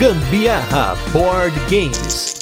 [0.00, 2.34] Gambiarra Board Games.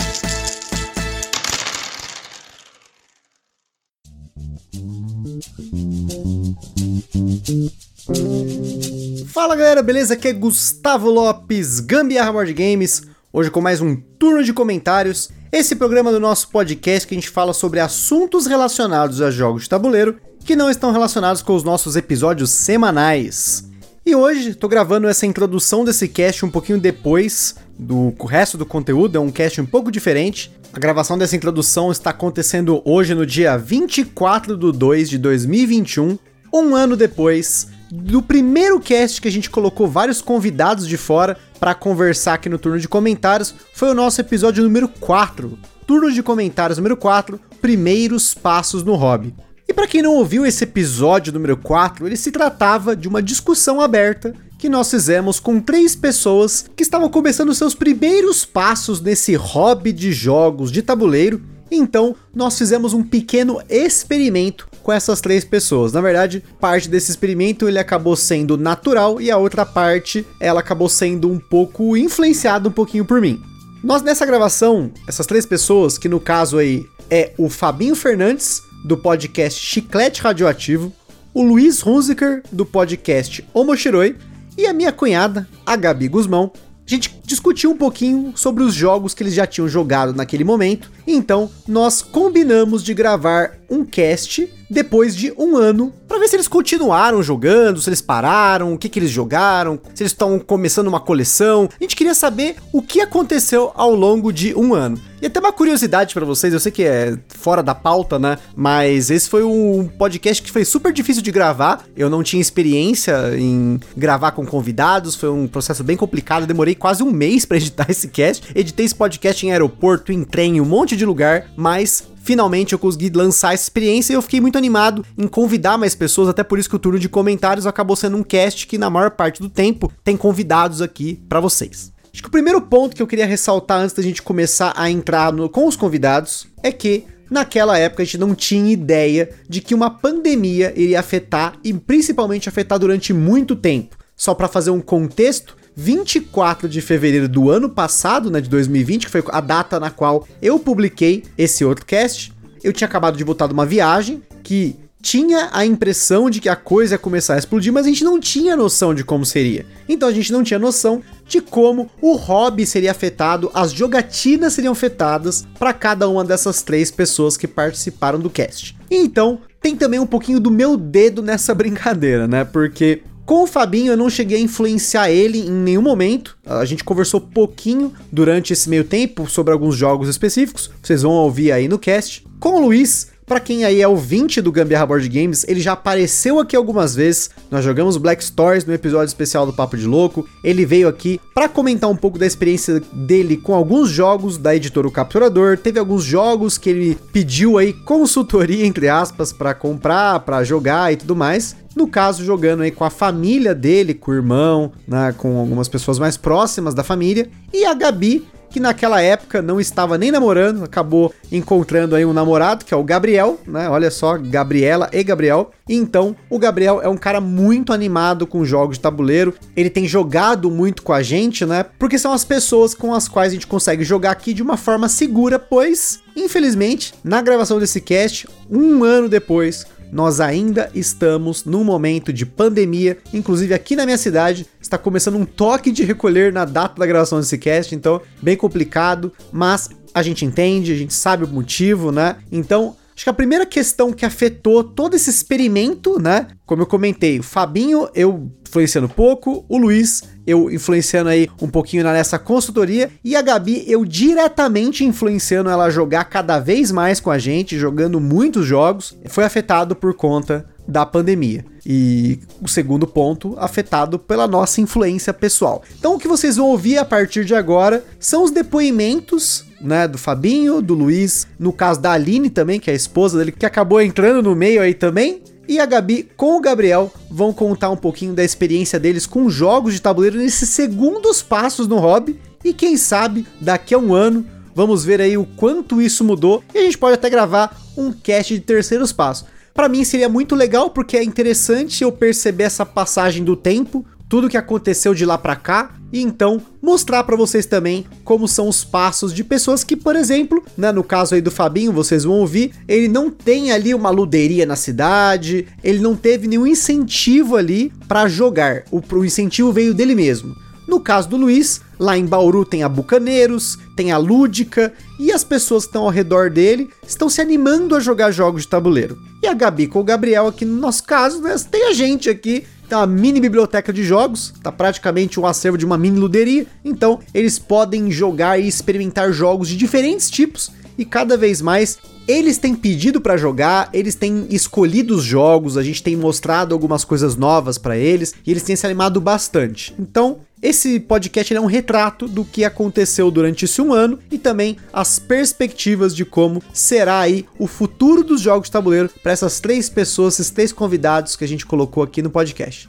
[9.27, 10.14] Fala galera, beleza?
[10.14, 13.02] Aqui é Gustavo Lopes, Gambiarra Board Games,
[13.32, 15.29] hoje com mais um turno de comentários.
[15.50, 19.70] Esse programa do nosso podcast que a gente fala sobre assuntos relacionados a jogos de
[19.70, 23.68] tabuleiro que não estão relacionados com os nossos episódios semanais.
[24.09, 29.19] E hoje tô gravando essa introdução desse cast um pouquinho depois do resto do conteúdo,
[29.19, 30.51] é um cast um pouco diferente.
[30.73, 36.19] A gravação dessa introdução está acontecendo hoje no dia 24 de 2 de 2021,
[36.51, 41.75] um ano depois do primeiro cast que a gente colocou vários convidados de fora para
[41.75, 45.59] conversar aqui no turno de comentários, foi o nosso episódio número 4.
[45.87, 49.34] Turno de comentários número 4, primeiros passos no hobby.
[49.68, 53.82] E para quem não ouviu esse episódio número 4, ele se tratava de uma discussão
[53.82, 59.92] aberta que nós fizemos com três pessoas que estavam começando seus primeiros passos nesse hobby
[59.92, 61.42] de jogos de tabuleiro.
[61.70, 65.92] Então, nós fizemos um pequeno experimento com essas três pessoas.
[65.92, 70.88] Na verdade, parte desse experimento ele acabou sendo natural e a outra parte ela acabou
[70.88, 73.38] sendo um pouco influenciada um pouquinho por mim.
[73.84, 78.97] Nós nessa gravação, essas três pessoas, que no caso aí é o Fabinho Fernandes, do
[78.97, 80.93] podcast Chiclete Radioativo,
[81.34, 84.17] o Luiz Hunziker, do podcast Omoshiroi,
[84.57, 86.51] e a minha cunhada, a Gabi Guzmão.
[86.87, 90.91] A gente discutiu um pouquinho sobre os jogos que eles já tinham jogado naquele momento,
[91.06, 96.48] então nós combinamos de gravar um cast depois de um ano para ver se eles
[96.48, 101.00] continuaram jogando, se eles pararam, o que, que eles jogaram, se eles estão começando uma
[101.00, 101.69] coleção.
[101.78, 104.98] A gente queria saber o que aconteceu ao longo de um ano.
[105.20, 108.38] E até uma curiosidade para vocês, eu sei que é fora da pauta, né?
[108.55, 111.84] Mas esse foi um podcast que foi super difícil de gravar.
[111.97, 116.42] Eu não tinha experiência em gravar com convidados, foi um processo bem complicado.
[116.42, 118.47] Eu demorei quase um mês para editar esse cast.
[118.55, 122.78] Editei esse podcast em aeroporto, em trem, em um monte de lugar, mas finalmente eu
[122.78, 126.59] consegui lançar essa experiência e eu fiquei muito animado em convidar mais pessoas, até por
[126.59, 129.49] isso que o turno de comentários acabou sendo um cast que na maior parte do
[129.49, 131.91] tempo tem convidados aqui para vocês.
[132.12, 135.33] Acho que o primeiro ponto que eu queria ressaltar antes da gente começar a entrar
[135.33, 139.75] no, com os convidados é que naquela época a gente não tinha ideia de que
[139.75, 143.97] uma pandemia iria afetar e principalmente afetar durante muito tempo.
[144.15, 149.12] Só para fazer um contexto, 24 de fevereiro do ano passado, né, de 2020, que
[149.12, 152.33] foi a data na qual eu publiquei esse outro cast,
[152.65, 156.56] eu tinha acabado de voltar de uma viagem que tinha a impressão de que a
[156.56, 159.65] coisa ia começar a explodir, mas a gente não tinha noção de como seria.
[159.88, 164.72] Então a gente não tinha noção de como o hobby seria afetado, as jogatinas seriam
[164.72, 168.77] afetadas para cada uma dessas três pessoas que participaram do cast.
[168.91, 172.44] Então, tem também um pouquinho do meu dedo nessa brincadeira, né?
[172.44, 176.39] Porque com o Fabinho eu não cheguei a influenciar ele em nenhum momento.
[176.47, 180.71] A gente conversou pouquinho durante esse meio tempo sobre alguns jogos específicos.
[180.83, 182.27] Vocês vão ouvir aí no cast.
[182.41, 186.41] Com o Luiz, para quem aí é ouvinte do Gambiarra Board Games, ele já apareceu
[186.41, 187.28] aqui algumas vezes.
[187.50, 190.27] Nós jogamos Black Stories no episódio especial do Papo de Louco.
[190.43, 194.88] Ele veio aqui para comentar um pouco da experiência dele com alguns jogos da editora
[194.88, 195.59] O Capturador.
[195.59, 200.97] Teve alguns jogos que ele pediu aí consultoria entre aspas para comprar, para jogar e
[200.97, 201.55] tudo mais.
[201.77, 205.99] No caso, jogando aí com a família dele, com o irmão, né, com algumas pessoas
[205.99, 207.28] mais próximas da família.
[207.53, 212.64] E a Gabi, que naquela época não estava nem namorando, acabou encontrando aí um namorado,
[212.64, 213.69] que é o Gabriel, né?
[213.69, 215.50] Olha só, Gabriela e Gabriel.
[215.69, 219.34] Então, o Gabriel é um cara muito animado com jogos de tabuleiro.
[219.54, 221.64] Ele tem jogado muito com a gente, né?
[221.78, 224.88] Porque são as pessoas com as quais a gente consegue jogar aqui de uma forma
[224.88, 232.12] segura, pois, infelizmente, na gravação desse cast, um ano depois, nós ainda estamos num momento
[232.12, 236.78] de pandemia, inclusive aqui na minha cidade está começando um toque de recolher na data
[236.78, 241.28] da gravação desse cast, então bem complicado, mas a gente entende, a gente sabe o
[241.28, 242.16] motivo, né?
[242.31, 246.26] Então, Acho que a primeira questão que afetou todo esse experimento, né?
[246.44, 251.84] Como eu comentei, o Fabinho eu influenciando pouco, o Luiz eu influenciando aí um pouquinho
[251.84, 257.12] nessa consultoria e a Gabi eu diretamente influenciando ela a jogar cada vez mais com
[257.12, 261.44] a gente, jogando muitos jogos, foi afetado por conta da pandemia.
[261.64, 265.62] E o segundo ponto, afetado pela nossa influência pessoal.
[265.78, 269.99] Então o que vocês vão ouvir a partir de agora são os depoimentos né, do
[269.99, 273.81] Fabinho, do Luiz, no caso da Aline também, que é a esposa dele, que acabou
[273.81, 275.22] entrando no meio aí também.
[275.49, 279.72] E a Gabi com o Gabriel vão contar um pouquinho da experiência deles com jogos
[279.72, 282.20] de tabuleiro nesses segundos passos no hobby.
[282.44, 286.44] E quem sabe, daqui a um ano, vamos ver aí o quanto isso mudou.
[286.54, 289.26] E a gente pode até gravar um cast de terceiros passos.
[289.54, 294.28] Para mim seria muito legal porque é interessante eu perceber essa passagem do tempo, tudo
[294.28, 298.64] que aconteceu de lá para cá e então mostrar para vocês também como são os
[298.64, 302.52] passos de pessoas que, por exemplo, né, no caso aí do Fabinho, vocês vão ouvir,
[302.66, 308.08] ele não tem ali uma luderia na cidade, ele não teve nenhum incentivo ali para
[308.08, 308.64] jogar.
[308.70, 310.34] O, o incentivo veio dele mesmo.
[310.66, 314.70] No caso do Luiz, lá em Bauru tem a Bucaneiros, tem a Lúdica
[315.00, 318.49] e as pessoas que estão ao redor dele estão se animando a jogar jogos de
[318.49, 318.99] tabuleiro.
[319.22, 322.44] E a Gabi com o Gabriel aqui no nosso caso, né, tem a gente aqui
[322.69, 327.00] tem uma mini biblioteca de jogos, tá praticamente um acervo de uma mini luderia, então
[327.15, 332.55] eles podem jogar e experimentar jogos de diferentes tipos e cada vez mais eles têm
[332.55, 337.59] pedido para jogar, eles têm escolhido os jogos, a gente tem mostrado algumas coisas novas
[337.59, 339.75] para eles e eles têm se animado bastante.
[339.79, 344.56] Então, esse podcast é um retrato do que aconteceu durante esse um ano e também
[344.73, 349.69] as perspectivas de como será aí o futuro dos jogos de tabuleiro para essas três
[349.69, 352.69] pessoas, esses três convidados que a gente colocou aqui no podcast.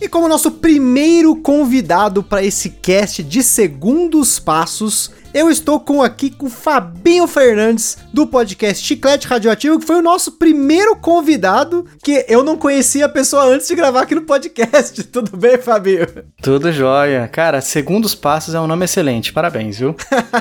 [0.00, 6.30] E como nosso primeiro convidado para esse cast de segundos passos, eu estou com aqui
[6.30, 12.24] com o Fabinho Fernandes do podcast Chiclete Radioativo, que foi o nosso primeiro convidado que
[12.28, 15.02] eu não conhecia a pessoa antes de gravar aqui no podcast.
[15.10, 16.06] Tudo bem, Fabinho?
[16.42, 17.28] Tudo jóia.
[17.28, 19.32] Cara, Segundos Passos é um nome excelente.
[19.32, 19.94] Parabéns, viu?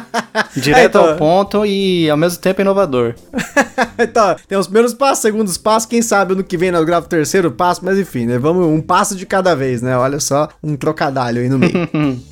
[0.56, 1.10] Direto é, então...
[1.10, 3.14] ao ponto e ao mesmo tempo inovador.
[4.00, 7.10] então, tem os primeiros passos, segundos passos, quem sabe no que vem eu gravo o
[7.10, 8.40] terceiro passo, mas enfim, né?
[8.40, 9.96] Vamos um passo de cada vez, né?
[9.98, 11.90] Olha só, um trocadalho aí no meio.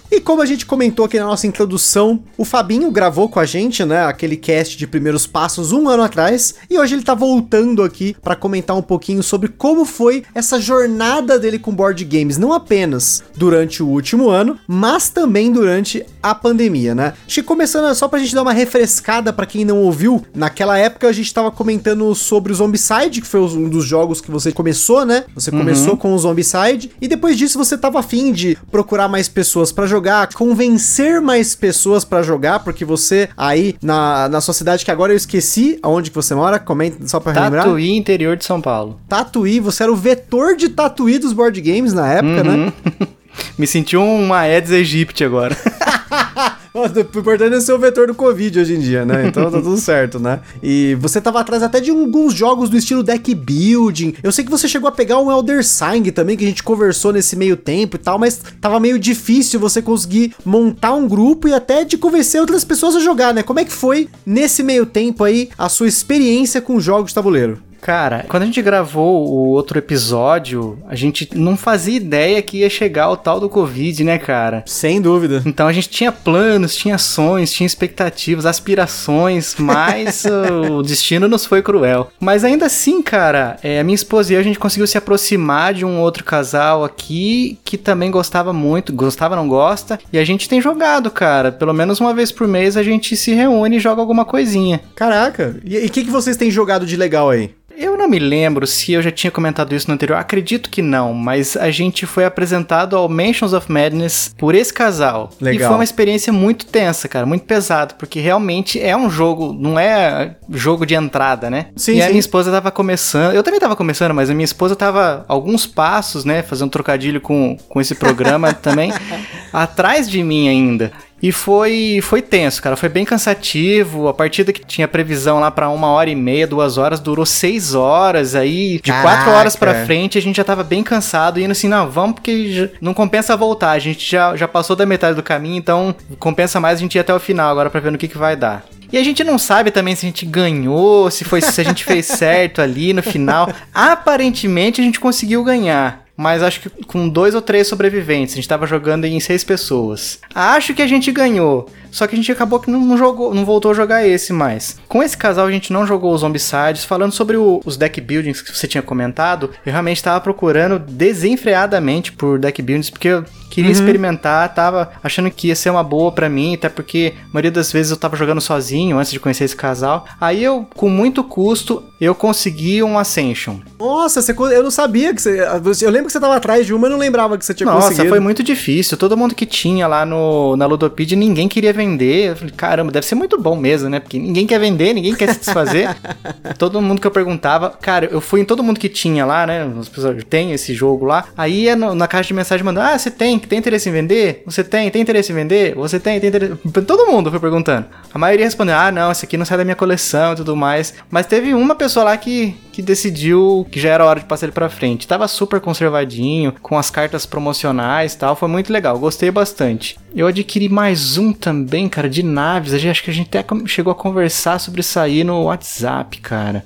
[0.10, 3.84] E como a gente comentou aqui na nossa introdução, o Fabinho gravou com a gente,
[3.86, 8.16] né, aquele cast de primeiros passos um ano atrás, e hoje ele tá voltando aqui
[8.22, 13.24] para comentar um pouquinho sobre como foi essa jornada dele com board games, não apenas
[13.36, 17.14] durante o último ano, mas também durante a pandemia, né?
[17.26, 21.08] Acho que começando só pra gente dar uma refrescada para quem não ouviu, naquela época
[21.08, 25.06] a gente tava comentando sobre o Zombicide, que foi um dos jogos que você começou,
[25.06, 25.26] né?
[25.36, 25.60] Você uhum.
[25.60, 29.86] começou com o Zombicide e depois disso você tava afim de procurar mais pessoas para
[29.86, 34.92] jogar jogar, convencer mais pessoas para jogar, porque você aí na, na sua cidade, que
[34.92, 37.66] agora eu esqueci aonde que você mora, comenta só pra relembrar.
[37.66, 39.00] Tatuí, interior de São Paulo.
[39.08, 42.50] Tatuí, você era o vetor de Tatuí dos board games na época, né?
[42.52, 42.66] uhum.
[42.66, 43.08] né?
[43.58, 45.56] Me senti um Aedes aegypti agora.
[46.82, 49.28] o importante é ser o vetor do Covid hoje em dia, né?
[49.28, 50.40] Então tá tudo certo, né?
[50.62, 54.16] E você tava atrás até de alguns jogos do estilo deck building.
[54.22, 57.12] Eu sei que você chegou a pegar um Elder Sign também, que a gente conversou
[57.12, 61.54] nesse meio tempo e tal, mas tava meio difícil você conseguir montar um grupo e
[61.54, 63.44] até de convencer outras pessoas a jogar, né?
[63.44, 67.67] Como é que foi nesse meio tempo aí a sua experiência com jogos de tabuleiro?
[67.82, 72.70] Cara, quando a gente gravou o outro episódio, a gente não fazia ideia que ia
[72.70, 74.64] chegar o tal do Covid, né, cara?
[74.66, 75.42] Sem dúvida.
[75.46, 80.26] Então a gente tinha planos, tinha sonhos, tinha expectativas, aspirações, mas
[80.70, 82.12] o destino nos foi cruel.
[82.20, 85.74] Mas ainda assim, cara, é, a minha esposa e eu, a gente conseguiu se aproximar
[85.74, 90.50] de um outro casal aqui que também gostava muito, gostava, não gosta, e a gente
[90.50, 91.52] tem jogado, cara.
[91.52, 94.82] Pelo menos uma vez por mês a gente se reúne e joga alguma coisinha.
[94.96, 97.52] Caraca, e o que, que vocês têm jogado de legal aí?
[97.80, 101.14] Eu não me lembro se eu já tinha comentado isso no anterior, acredito que não,
[101.14, 105.30] mas a gente foi apresentado ao Mansions of Madness por esse casal.
[105.40, 105.62] Legal.
[105.62, 109.78] E foi uma experiência muito tensa, cara, muito pesado, porque realmente é um jogo, não
[109.78, 111.68] é jogo de entrada, né?
[111.76, 112.02] Sim, e sim.
[112.02, 115.68] a minha esposa tava começando, eu também tava começando, mas a minha esposa tava alguns
[115.68, 118.92] passos, né, fazendo um trocadilho com, com esse programa também,
[119.54, 120.92] atrás de mim ainda.
[121.22, 122.76] E foi, foi tenso, cara.
[122.76, 124.08] Foi bem cansativo.
[124.08, 127.74] A partida que tinha previsão lá para uma hora e meia, duas horas, durou seis
[127.74, 128.36] horas.
[128.36, 129.08] Aí, de Caraca.
[129.08, 131.40] quatro horas para frente, a gente já tava bem cansado.
[131.40, 133.72] Indo assim, não, vamos porque não compensa voltar.
[133.72, 137.00] A gente já, já passou da metade do caminho, então compensa mais a gente ir
[137.00, 138.64] até o final agora pra ver no que, que vai dar.
[138.92, 141.84] E a gente não sabe também se a gente ganhou, se foi se a gente
[141.84, 143.52] fez certo ali no final.
[143.74, 148.34] Aparentemente a gente conseguiu ganhar mas acho que com dois ou três sobreviventes.
[148.34, 150.20] A gente tava jogando em seis pessoas.
[150.34, 151.70] Acho que a gente ganhou.
[151.98, 154.78] Só que a gente acabou que não, jogou, não voltou a jogar esse mais.
[154.88, 156.86] Com esse casal a gente não jogou os Zombicides.
[156.86, 162.12] Falando sobre o, os deck buildings que você tinha comentado, eu realmente estava procurando desenfreadamente
[162.12, 163.76] por deck buildings, porque eu queria uhum.
[163.76, 167.72] experimentar, tava achando que ia ser uma boa para mim, até porque a maioria das
[167.72, 170.06] vezes eu tava jogando sozinho antes de conhecer esse casal.
[170.22, 173.58] Aí eu, com muito custo, eu consegui um Ascension.
[173.80, 175.42] Nossa, você, eu não sabia que você.
[175.82, 177.88] Eu lembro que você tava atrás de uma, eu não lembrava que você tinha Nossa,
[177.88, 178.04] conseguido.
[178.04, 178.98] Nossa, foi muito difícil.
[178.98, 182.30] Todo mundo que tinha lá no, na Ludopedia, ninguém queria vender vender.
[182.30, 184.00] Eu falei, caramba, deve ser muito bom mesmo, né?
[184.00, 185.96] Porque ninguém quer vender, ninguém quer se desfazer.
[186.58, 189.70] todo mundo que eu perguntava, cara, eu fui em todo mundo que tinha lá, né?
[189.80, 191.26] As pessoas tem esse jogo lá.
[191.38, 194.44] Aí no, na caixa de mensagem mandando: Ah, você tem, tem interesse em vender?
[194.46, 195.76] Você tem, tem interesse em vender?
[195.76, 196.56] Você tem, tem interesse.
[196.86, 197.88] Todo mundo foi perguntando.
[198.14, 200.94] A maioria respondeu: Ah, não, esse aqui não sai da minha coleção e tudo mais.
[201.10, 204.54] Mas teve uma pessoa lá que, que decidiu que já era hora de passar ele
[204.54, 205.08] pra frente.
[205.08, 208.36] Tava super conservadinho, com as cartas promocionais e tal.
[208.36, 209.98] Foi muito legal, gostei bastante.
[210.16, 212.74] Eu adquiri mais um também, cara, de naves.
[212.74, 216.66] Acho que a gente até chegou a conversar sobre isso aí no WhatsApp, cara.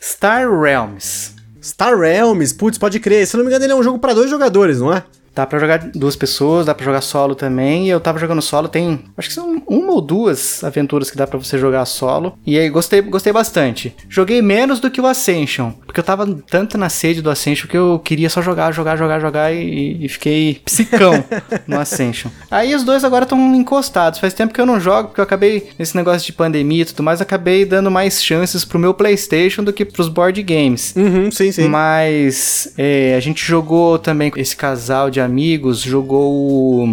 [0.00, 1.34] Star Realms.
[1.62, 3.26] Star Realms, putz, pode crer.
[3.26, 5.04] Se não me engano, ele é um jogo para dois jogadores, não é?
[5.34, 7.86] Dá pra jogar duas pessoas, dá pra jogar solo também.
[7.86, 9.00] E eu tava jogando solo, tem.
[9.16, 12.38] Acho que são uma ou duas aventuras que dá pra você jogar solo.
[12.46, 13.94] E aí gostei, gostei bastante.
[14.08, 15.72] Joguei menos do que o Ascension.
[15.86, 19.20] Porque eu tava tanto na sede do Ascension que eu queria só jogar, jogar, jogar,
[19.20, 21.24] jogar e, e fiquei psicão
[21.66, 22.30] no Ascension.
[22.50, 24.18] Aí os dois agora estão encostados.
[24.18, 27.02] Faz tempo que eu não jogo, porque eu acabei, nesse negócio de pandemia e tudo
[27.02, 30.94] mais, acabei dando mais chances pro meu PlayStation do que pros board games.
[30.94, 31.68] Uhum, sim, sim.
[31.68, 36.86] Mas é, a gente jogou também esse casal de amigos, jogou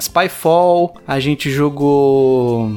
[0.00, 2.70] Spyfall, a gente jogou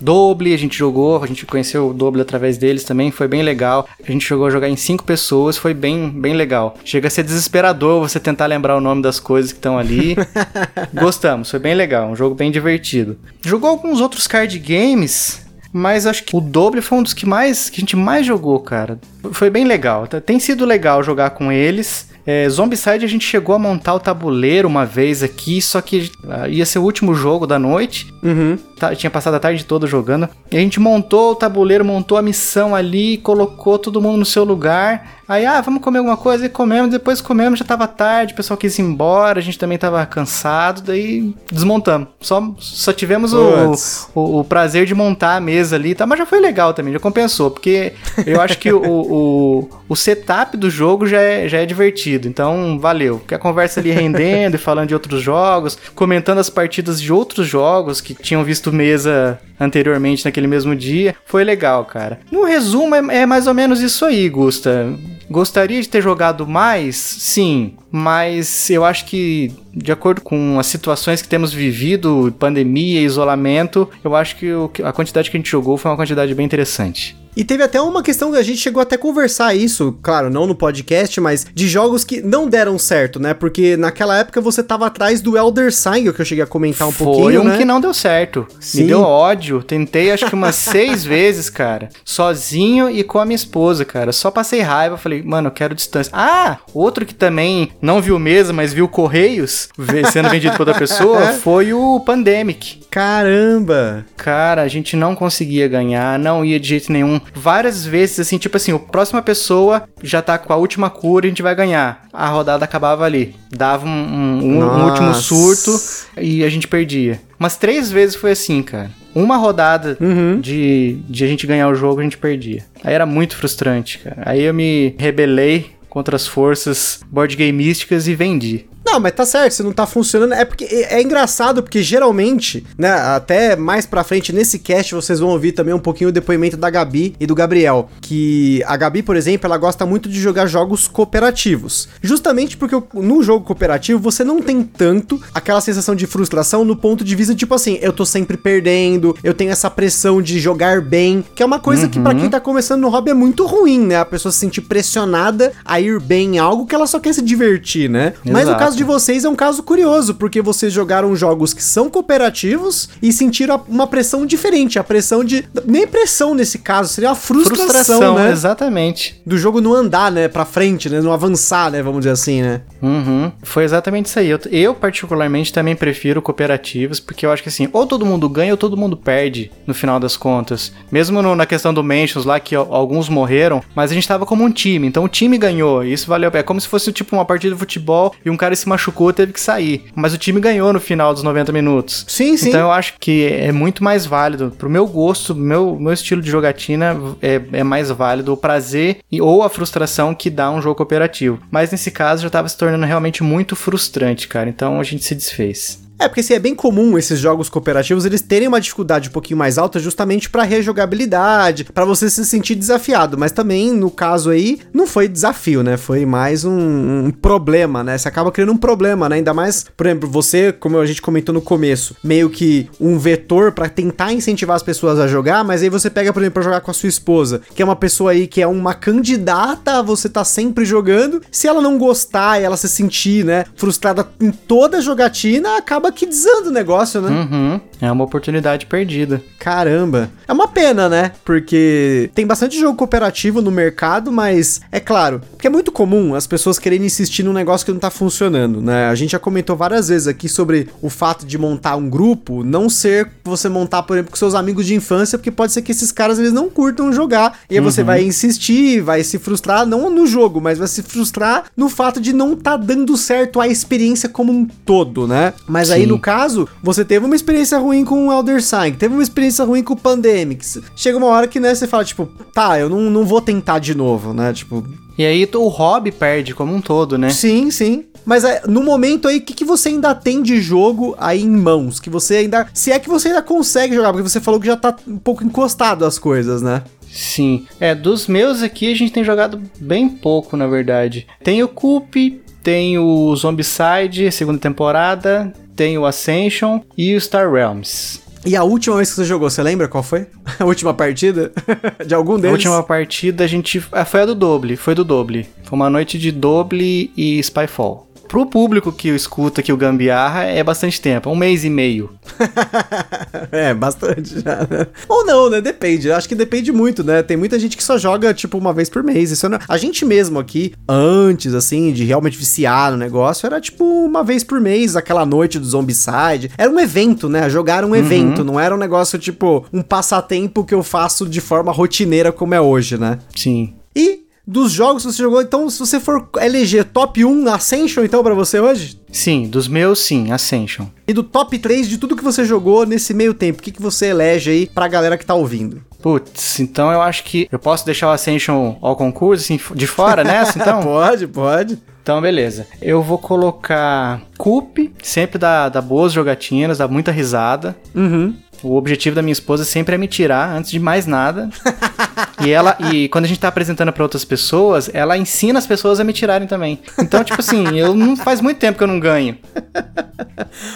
[0.00, 3.88] Doble, a gente jogou, a gente conheceu o Doble através deles também, foi bem legal.
[4.06, 6.76] A gente jogou a jogar em cinco pessoas, foi bem, bem legal.
[6.84, 10.16] Chega a ser desesperador você tentar lembrar o nome das coisas que estão ali.
[10.94, 13.18] Gostamos, foi bem legal, um jogo bem divertido.
[13.42, 17.68] Jogou alguns outros card games, mas acho que o Doble foi um dos que mais
[17.68, 18.98] que a gente mais jogou, cara.
[19.32, 20.06] Foi bem legal.
[20.06, 22.08] Tem sido legal jogar com eles.
[22.26, 26.48] É, Zombicide a gente chegou a montar o tabuleiro uma vez aqui, só que uh,
[26.48, 28.12] ia ser o último jogo da noite.
[28.22, 28.58] Uhum.
[28.96, 30.28] Tinha passado a tarde toda jogando.
[30.50, 34.44] E a gente montou o tabuleiro, montou a missão ali, colocou todo mundo no seu
[34.44, 35.18] lugar.
[35.28, 36.90] Aí, ah, vamos comer alguma coisa e comemos.
[36.90, 40.80] Depois comemos, já tava tarde, o pessoal quis ir embora, a gente também tava cansado,
[40.80, 42.08] daí desmontamos.
[42.18, 43.74] Só, só tivemos o,
[44.14, 46.06] o, o, prazer de montar a mesa ali, tá?
[46.06, 47.92] Mas já foi legal também, já compensou, porque
[48.24, 52.17] eu acho que o, o, o setup do jogo já é, já é divertido.
[52.26, 53.18] Então, valeu.
[53.18, 57.46] Porque a conversa ali rendendo e falando de outros jogos, comentando as partidas de outros
[57.46, 61.14] jogos que tinham visto mesa anteriormente naquele mesmo dia.
[61.24, 62.20] Foi legal, cara.
[62.30, 64.94] No resumo, é, é mais ou menos isso aí, Gusta.
[65.30, 66.96] Gostaria de ter jogado mais?
[66.96, 73.88] Sim, mas eu acho que de acordo com as situações que temos vivido, pandemia, isolamento,
[74.02, 74.50] eu acho que
[74.82, 77.16] a quantidade que a gente jogou foi uma quantidade bem interessante.
[77.38, 80.44] E teve até uma questão que a gente chegou até a conversar isso, claro, não
[80.44, 83.32] no podcast, mas de jogos que não deram certo, né?
[83.32, 86.90] Porque naquela época você tava atrás do Elder Sign, que eu cheguei a comentar um
[86.90, 87.56] Foi pouquinho, Foi um né?
[87.56, 88.44] que não deu certo.
[88.58, 88.82] Sim.
[88.82, 89.62] Me deu ódio.
[89.62, 91.90] Tentei acho que umas seis vezes, cara.
[92.04, 94.10] Sozinho e com a minha esposa, cara.
[94.10, 96.10] Só passei raiva, falei, mano, eu quero distância.
[96.12, 99.68] Ah, outro que também não viu mesa, mas viu Correios
[100.10, 102.80] sendo vendido por outra pessoa, foi o Pandemic.
[102.90, 104.04] Caramba!
[104.16, 108.56] Cara, a gente não conseguia ganhar, não ia de jeito nenhum várias vezes, assim, tipo
[108.56, 112.06] assim, a próxima pessoa já tá com a última cura e a gente vai ganhar.
[112.12, 113.34] A rodada acabava ali.
[113.50, 115.70] Dava um, um, um último surto
[116.16, 117.20] e a gente perdia.
[117.38, 118.90] Mas três vezes foi assim, cara.
[119.14, 120.40] Uma rodada uhum.
[120.40, 122.64] de, de a gente ganhar o jogo, a gente perdia.
[122.84, 124.22] Aí era muito frustrante, cara.
[124.24, 128.66] Aí eu me rebelei contra as forças board gamísticas e vendi.
[128.90, 130.32] Não, mas tá certo, se não tá funcionando.
[130.32, 135.20] É porque é, é, engraçado, porque geralmente, né, até mais pra frente nesse cast vocês
[135.20, 137.90] vão ouvir também um pouquinho o depoimento da Gabi e do Gabriel.
[138.00, 141.88] Que a Gabi, por exemplo, ela gosta muito de jogar jogos cooperativos.
[142.00, 147.04] Justamente porque no jogo cooperativo você não tem tanto aquela sensação de frustração no ponto
[147.04, 151.22] de vista, tipo assim, eu tô sempre perdendo, eu tenho essa pressão de jogar bem,
[151.34, 151.90] que é uma coisa uhum.
[151.90, 153.96] que para quem tá começando no hobby é muito ruim, né?
[153.96, 157.20] A pessoa se sentir pressionada a ir bem em algo que ela só quer se
[157.20, 158.14] divertir, né?
[158.14, 158.32] Exato.
[158.32, 161.90] Mas no caso de vocês é um caso curioso, porque vocês jogaram jogos que são
[161.90, 164.78] cooperativos e sentiram uma pressão diferente.
[164.78, 165.44] A pressão de.
[165.66, 168.30] Nem pressão nesse caso, seria uma frustração, frustração né?
[168.30, 169.20] Exatamente.
[169.26, 171.00] Do jogo não andar, né, pra frente, né?
[171.00, 171.82] Não avançar, né?
[171.82, 172.62] Vamos dizer assim, né?
[172.80, 173.32] Uhum.
[173.42, 174.30] Foi exatamente isso aí.
[174.30, 178.52] Eu, eu, particularmente, também prefiro cooperativos, porque eu acho que assim, ou todo mundo ganha
[178.52, 180.72] ou todo mundo perde, no final das contas.
[180.90, 184.44] Mesmo no, na questão do Mentions lá, que alguns morreram, mas a gente tava como
[184.44, 185.82] um time, então o time ganhou.
[185.82, 186.30] Isso valeu.
[186.32, 189.32] É como se fosse tipo uma partida de futebol e um cara se machucou, teve
[189.32, 189.86] que sair.
[189.94, 192.04] Mas o time ganhou no final dos 90 minutos.
[192.08, 192.50] Sim, sim.
[192.50, 194.52] Então eu acho que é muito mais válido.
[194.56, 199.20] Pro meu gosto, meu, meu estilo de jogatina é, é mais válido o prazer e,
[199.20, 201.40] ou a frustração que dá um jogo cooperativo.
[201.50, 204.48] Mas nesse caso já tava se tornando realmente muito frustrante, cara.
[204.48, 205.87] Então a gente se desfez.
[205.98, 209.38] É, porque assim, é bem comum esses jogos cooperativos eles terem uma dificuldade um pouquinho
[209.38, 214.60] mais alta justamente para rejogabilidade, para você se sentir desafiado, mas também no caso aí
[214.72, 215.76] não foi desafio, né?
[215.76, 217.98] Foi mais um, um problema, né?
[217.98, 219.16] Você acaba criando um problema, né?
[219.16, 223.52] Ainda mais, por exemplo, você, como a gente comentou no começo, meio que um vetor
[223.52, 226.60] para tentar incentivar as pessoas a jogar, mas aí você pega, por exemplo, pra jogar
[226.60, 230.24] com a sua esposa, que é uma pessoa aí que é uma candidata você tá
[230.24, 231.20] sempre jogando.
[231.30, 235.87] Se ela não gostar e ela se sentir, né, frustrada em toda a jogatina, acaba
[235.92, 237.10] que desanda o negócio, né?
[237.10, 237.60] Uhum.
[237.80, 239.22] É uma oportunidade perdida.
[239.38, 240.10] Caramba.
[240.26, 241.12] É uma pena, né?
[241.24, 246.26] Porque tem bastante jogo cooperativo no mercado, mas é claro, que é muito comum as
[246.26, 248.86] pessoas quererem insistir num negócio que não tá funcionando, né?
[248.86, 252.68] A gente já comentou várias vezes aqui sobre o fato de montar um grupo não
[252.68, 255.92] ser você montar, por exemplo, com seus amigos de infância, porque pode ser que esses
[255.92, 257.38] caras eles não curtam jogar.
[257.48, 257.70] E aí uhum.
[257.70, 262.00] você vai insistir, vai se frustrar, não no jogo, mas vai se frustrar no fato
[262.00, 265.32] de não tá dando certo a experiência como um todo, né?
[265.46, 265.74] Mas Sim.
[265.78, 269.44] Aí no caso, você teve uma experiência ruim com o Elder Sign, teve uma experiência
[269.44, 270.58] ruim com o Pandemics.
[270.76, 273.74] Chega uma hora que, né, você fala, tipo, tá, eu não, não vou tentar de
[273.74, 274.32] novo, né?
[274.32, 274.64] Tipo,
[274.98, 277.10] e aí o hobby perde como um todo, né?
[277.10, 277.84] Sim, sim.
[278.04, 281.30] Mas é, no momento aí, o que, que você ainda tem de jogo aí em
[281.30, 281.78] mãos?
[281.78, 282.48] Que você ainda.
[282.52, 285.22] Se é que você ainda consegue jogar, porque você falou que já tá um pouco
[285.22, 286.62] encostado as coisas, né?
[286.90, 287.46] Sim.
[287.60, 291.06] É, dos meus aqui a gente tem jogado bem pouco, na verdade.
[291.22, 298.00] Tem o Coop, tem o Zombicide, segunda temporada, tem o Ascension e o Star Realms.
[298.24, 300.06] E a última vez que você jogou, você lembra qual foi?
[300.40, 301.30] A última partida?
[301.86, 302.30] de algum deles?
[302.30, 303.62] A última partida a gente.
[303.70, 305.26] Ah, foi a do Doble, foi do Doble.
[305.44, 307.87] Foi uma noite de Doble e Spyfall.
[308.08, 311.90] Pro público que escuta aqui o Gambiarra, é bastante tempo, é um mês e meio.
[313.30, 314.66] é, bastante já, né?
[314.88, 315.42] Ou não, né?
[315.42, 315.92] Depende.
[315.92, 317.02] Acho que depende muito, né?
[317.02, 319.10] Tem muita gente que só joga, tipo, uma vez por mês.
[319.10, 319.36] Isso não...
[319.36, 324.02] É, a gente mesmo aqui, antes, assim, de realmente viciar no negócio, era tipo uma
[324.02, 326.30] vez por mês, aquela noite do Zombicide.
[326.38, 327.28] Era um evento, né?
[327.28, 327.76] Jogar um uhum.
[327.76, 332.34] evento, não era um negócio, tipo, um passatempo que eu faço de forma rotineira como
[332.34, 332.98] é hoje, né?
[333.14, 333.54] Sim.
[333.76, 338.02] E dos jogos que você jogou, então, se você for eleger top 1 Ascension, então,
[338.02, 338.78] para você hoje?
[338.92, 340.66] Sim, dos meus, sim, Ascension.
[340.86, 343.62] E do top 3 de tudo que você jogou nesse meio tempo, o que, que
[343.62, 345.62] você elege aí pra galera que tá ouvindo?
[345.80, 350.04] Putz, então eu acho que eu posso deixar o Ascension ao concurso, assim, de fora
[350.04, 350.62] nessa, então?
[350.62, 351.58] pode, pode.
[351.82, 352.46] Então, beleza.
[352.60, 357.56] Eu vou colocar Coop, sempre dá, dá boas jogatinas, dá muita risada.
[357.74, 358.14] Uhum.
[358.42, 361.30] O objetivo da minha esposa sempre é me tirar antes de mais nada.
[362.20, 365.80] e ela e quando a gente tá apresentando para outras pessoas, ela ensina as pessoas
[365.80, 366.60] a me tirarem também.
[366.78, 369.16] Então, tipo assim, eu não faz muito tempo que eu não ganho.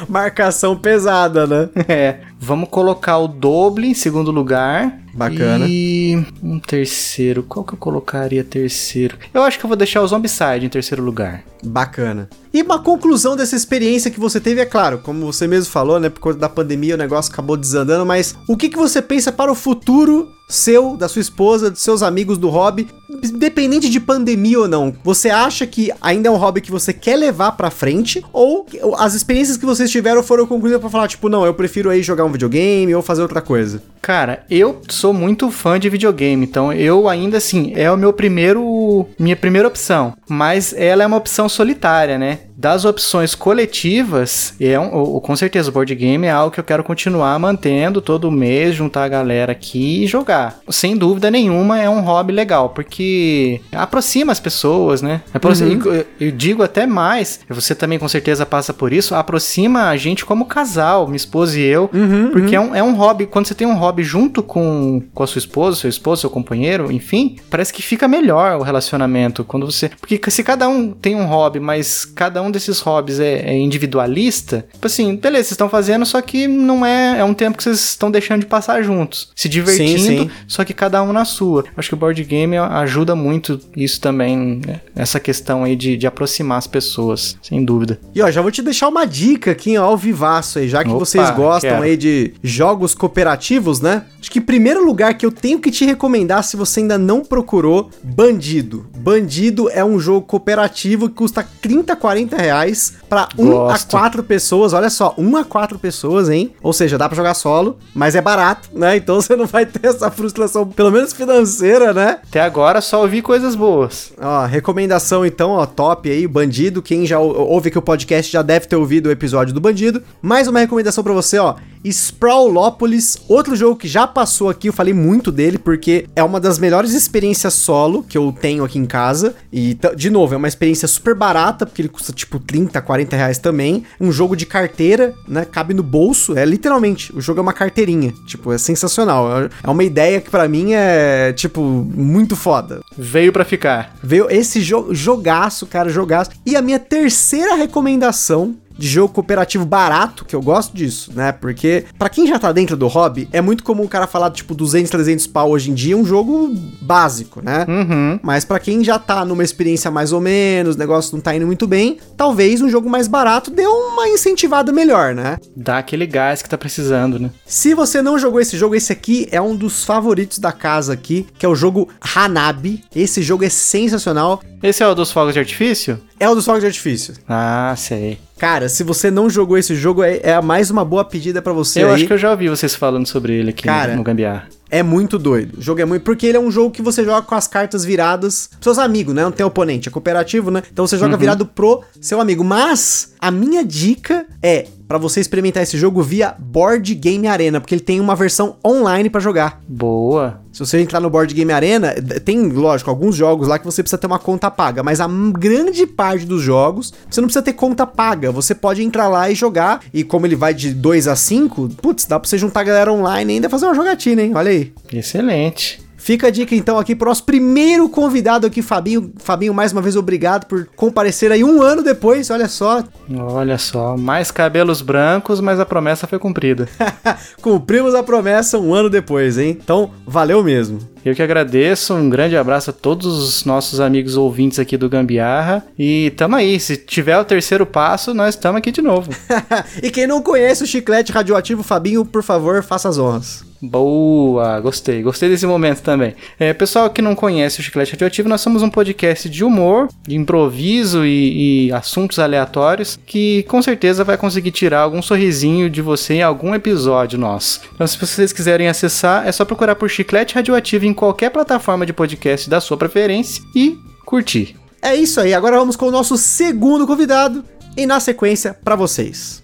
[0.08, 1.68] Marcação pesada, né?
[1.88, 2.16] É.
[2.44, 5.00] Vamos colocar o doble em segundo lugar.
[5.14, 5.64] Bacana.
[5.68, 7.44] E um terceiro.
[7.44, 9.16] Qual que eu colocaria terceiro?
[9.32, 11.44] Eu acho que eu vou deixar o Zombicide em terceiro lugar.
[11.62, 12.28] Bacana.
[12.52, 16.08] E uma conclusão dessa experiência que você teve, é claro, como você mesmo falou, né?
[16.08, 19.52] Por conta da pandemia o negócio acabou desandando, mas o que, que você pensa para
[19.52, 24.68] o futuro seu, da sua esposa, dos seus amigos do hobby, independente de pandemia ou
[24.68, 24.94] não?
[25.04, 28.22] Você acha que ainda é um hobby que você quer levar para frente?
[28.32, 28.66] Ou
[28.98, 32.24] as experiências que vocês tiveram foram concluídas para falar, tipo, não, eu prefiro aí jogar
[32.24, 33.82] um videogame ou fazer outra coisa?
[34.00, 39.06] Cara, eu sou muito fã de videogame, então eu ainda assim, é o meu primeiro.
[39.18, 40.14] minha primeira opção.
[40.28, 42.40] Mas ela é uma opção solitária, né?
[42.62, 46.84] Das opções coletivas, é um, com certeza o board game é algo que eu quero
[46.84, 50.60] continuar mantendo todo mês, juntar a galera aqui e jogar.
[50.68, 55.22] Sem dúvida nenhuma é um hobby legal, porque aproxima as pessoas, né?
[55.34, 55.92] Uhum.
[55.92, 60.24] eu, eu, digo até mais, você também com certeza passa por isso, aproxima a gente
[60.24, 62.62] como casal, minha esposa e eu, uhum, porque uhum.
[62.62, 65.40] É, um, é um hobby, quando você tem um hobby junto com, com a sua
[65.40, 69.88] esposa, seu esposo, seu companheiro, enfim, parece que fica melhor o relacionamento quando você.
[69.88, 74.64] Porque se cada um tem um hobby, mas cada um desses hobbies é, é individualista,
[74.72, 77.18] tipo assim, beleza, vocês estão fazendo, só que não é.
[77.18, 80.30] É um tempo que vocês estão deixando de passar juntos, se divertindo, sim, sim.
[80.46, 81.64] só que cada um na sua.
[81.76, 84.80] Acho que o board game ajuda muito isso também, né?
[84.94, 87.98] essa questão aí de, de aproximar as pessoas, sem dúvida.
[88.14, 90.98] E ó, já vou te deixar uma dica aqui ao vivaço aí, já que Opa,
[90.98, 91.82] vocês gostam quero.
[91.82, 94.04] aí de jogos cooperativos, né?
[94.20, 97.90] Acho que primeiro lugar que eu tenho que te recomendar, se você ainda não procurou,
[98.02, 98.86] Bandido.
[98.96, 104.72] Bandido é um jogo cooperativo que custa 30, 40 reais para 1 a 4 pessoas.
[104.72, 106.52] Olha só, 1 a 4 pessoas, hein?
[106.62, 108.96] Ou seja, dá para jogar solo, mas é barato, né?
[108.96, 112.18] Então você não vai ter essa frustração, pelo menos financeira, né?
[112.28, 114.12] Até agora só ouvi coisas boas.
[114.20, 116.82] Ó, recomendação então, ó, top aí, Bandido.
[116.82, 120.02] Quem já ouve aqui o podcast já deve ter ouvido o episódio do Bandido.
[120.20, 121.54] Mais uma recomendação para você, ó.
[121.84, 126.58] Sprawlopolis, outro jogo que já passou aqui, eu falei muito dele porque é uma das
[126.58, 129.34] melhores experiências solo que eu tenho aqui em casa.
[129.52, 133.38] E, de novo, é uma experiência super barata, porque ele custa tipo 30, 40 reais
[133.38, 133.84] também.
[134.00, 135.44] Um jogo de carteira, né?
[135.44, 138.12] Cabe no bolso, é literalmente, o jogo é uma carteirinha.
[138.26, 139.28] Tipo, é sensacional.
[139.62, 142.80] É uma ideia que para mim é, tipo, muito foda.
[142.96, 143.94] Veio para ficar.
[144.02, 146.30] Veio esse jo jogaço, cara, jogaço.
[146.46, 151.32] E a minha terceira recomendação de jogo cooperativo barato, que eu gosto disso, né?
[151.32, 154.54] Porque para quem já tá dentro do hobby, é muito comum o cara falar tipo
[154.54, 157.64] 200, 300 pau hoje em dia, um jogo básico, né?
[157.68, 158.20] Uhum.
[158.22, 161.46] Mas para quem já tá numa experiência mais ou menos, o negócio não tá indo
[161.46, 165.38] muito bem, talvez um jogo mais barato dê uma incentivada melhor, né?
[165.56, 167.30] Dá aquele gás que tá precisando, né?
[167.46, 171.26] Se você não jogou esse jogo, esse aqui é um dos favoritos da casa aqui,
[171.38, 172.82] que é o jogo Hanabi.
[172.94, 174.42] Esse jogo é sensacional.
[174.62, 176.00] Esse é o dos fogos de artifício?
[176.20, 177.14] É o dos fogos de artifício.
[177.28, 178.18] Ah, sei.
[178.38, 181.82] Cara, se você não jogou esse jogo, é, é mais uma boa pedida para você
[181.82, 181.94] Eu aí.
[181.94, 184.48] acho que eu já ouvi vocês falando sobre ele aqui Cara, no, Gambiar.
[184.70, 185.58] É muito doido.
[185.58, 186.02] O jogo é muito.
[186.02, 188.50] Porque ele é um jogo que você joga com as cartas viradas.
[188.60, 189.22] Seus amigos, né?
[189.22, 189.88] Não tem oponente.
[189.88, 190.62] É cooperativo, né?
[190.72, 191.18] Então você joga uhum.
[191.20, 192.44] virado pro seu amigo.
[192.44, 197.74] Mas a minha dica é para você experimentar esse jogo via Board Game Arena, porque
[197.74, 199.60] ele tem uma versão online para jogar.
[199.66, 200.40] Boa.
[200.52, 203.96] Se você entrar no Board Game Arena, tem, lógico, alguns jogos lá que você precisa
[203.98, 207.86] ter uma conta paga, mas a grande parte dos jogos você não precisa ter conta
[207.86, 208.30] paga.
[208.30, 212.04] Você pode entrar lá e jogar, e como ele vai de 2 a 5, putz,
[212.04, 214.32] dá pra você juntar a galera online e ainda fazer uma jogatina, hein?
[214.34, 214.72] Olha aí.
[214.92, 215.81] Excelente.
[216.02, 219.12] Fica a dica então aqui pro nosso primeiro convidado aqui, Fabinho.
[219.18, 222.82] Fabinho, mais uma vez, obrigado por comparecer aí um ano depois, olha só.
[223.16, 226.68] Olha só, mais cabelos brancos, mas a promessa foi cumprida.
[227.40, 229.56] Cumprimos a promessa um ano depois, hein?
[229.62, 230.80] Então, valeu mesmo.
[231.04, 235.64] Eu que agradeço, um grande abraço a todos os nossos amigos ouvintes aqui do Gambiarra.
[235.78, 239.08] E tamo aí, se tiver o terceiro passo, nós estamos aqui de novo.
[239.80, 243.51] e quem não conhece o chiclete radioativo, Fabinho, por favor, faça as honras.
[243.64, 246.16] Boa, gostei, gostei desse momento também.
[246.36, 250.16] É, pessoal que não conhece o Chiclete Radioativo, nós somos um podcast de humor, de
[250.16, 256.14] improviso e, e, assuntos aleatórios que com certeza vai conseguir tirar algum sorrisinho de você
[256.14, 257.60] em algum episódio nosso.
[257.72, 261.92] Então, se vocês quiserem acessar, é só procurar por Chiclete Radioativo em qualquer plataforma de
[261.92, 264.56] podcast da sua preferência e curtir.
[264.82, 267.44] É isso aí, agora vamos com o nosso segundo convidado
[267.76, 269.41] e na sequência para vocês.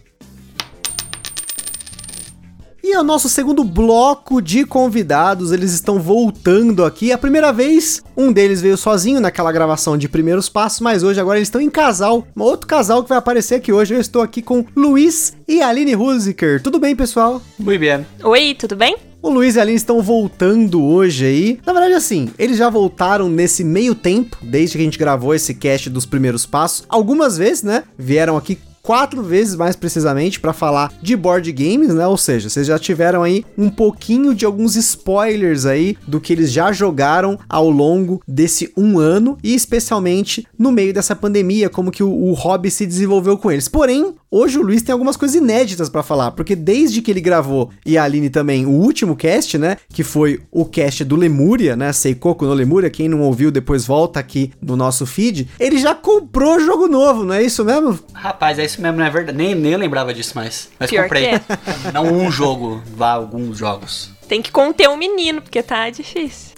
[2.89, 7.13] E é o nosso segundo bloco de convidados, eles estão voltando aqui.
[7.13, 11.37] A primeira vez, um deles veio sozinho naquela gravação de primeiros passos, mas hoje agora
[11.37, 12.27] eles estão em casal.
[12.35, 13.93] Um outro casal que vai aparecer aqui hoje.
[13.93, 16.63] Eu estou aqui com Luiz e Aline Husiker.
[16.63, 17.43] Tudo bem, pessoal?
[17.59, 18.07] Muito bem.
[18.25, 18.97] Oi, tudo bem?
[19.21, 21.61] O Luiz e a Aline estão voltando hoje aí.
[21.67, 25.53] Na verdade, assim, eles já voltaram nesse meio tempo, desde que a gente gravou esse
[25.53, 26.87] cast dos primeiros passos.
[26.89, 27.85] Algumas vezes, né?
[27.99, 28.57] Vieram aqui
[28.89, 32.07] quatro vezes mais precisamente para falar de board games, né?
[32.07, 36.51] Ou seja, vocês já tiveram aí um pouquinho de alguns spoilers aí do que eles
[36.51, 42.03] já jogaram ao longo desse um ano e especialmente no meio dessa pandemia, como que
[42.03, 43.69] o, o hobby se desenvolveu com eles.
[43.69, 47.71] Porém, hoje o Luiz tem algumas coisas inéditas para falar, porque desde que ele gravou
[47.85, 51.93] e a Aline também o último cast, né, que foi o cast do Lemúria, né,
[51.93, 56.61] Seikoku no Lemúria, quem não ouviu depois volta aqui no nosso feed, ele já comprou
[56.61, 57.99] jogo novo, não é isso mesmo?
[58.13, 59.37] Rapaz, é isso mesmo, não é verdade.
[59.37, 60.69] Nem, nem lembrava disso mais.
[60.79, 61.27] Mas Pior comprei.
[61.27, 61.41] É.
[61.93, 64.11] Não um jogo, vá alguns jogos.
[64.29, 66.55] Tem que conter um menino, porque tá difícil.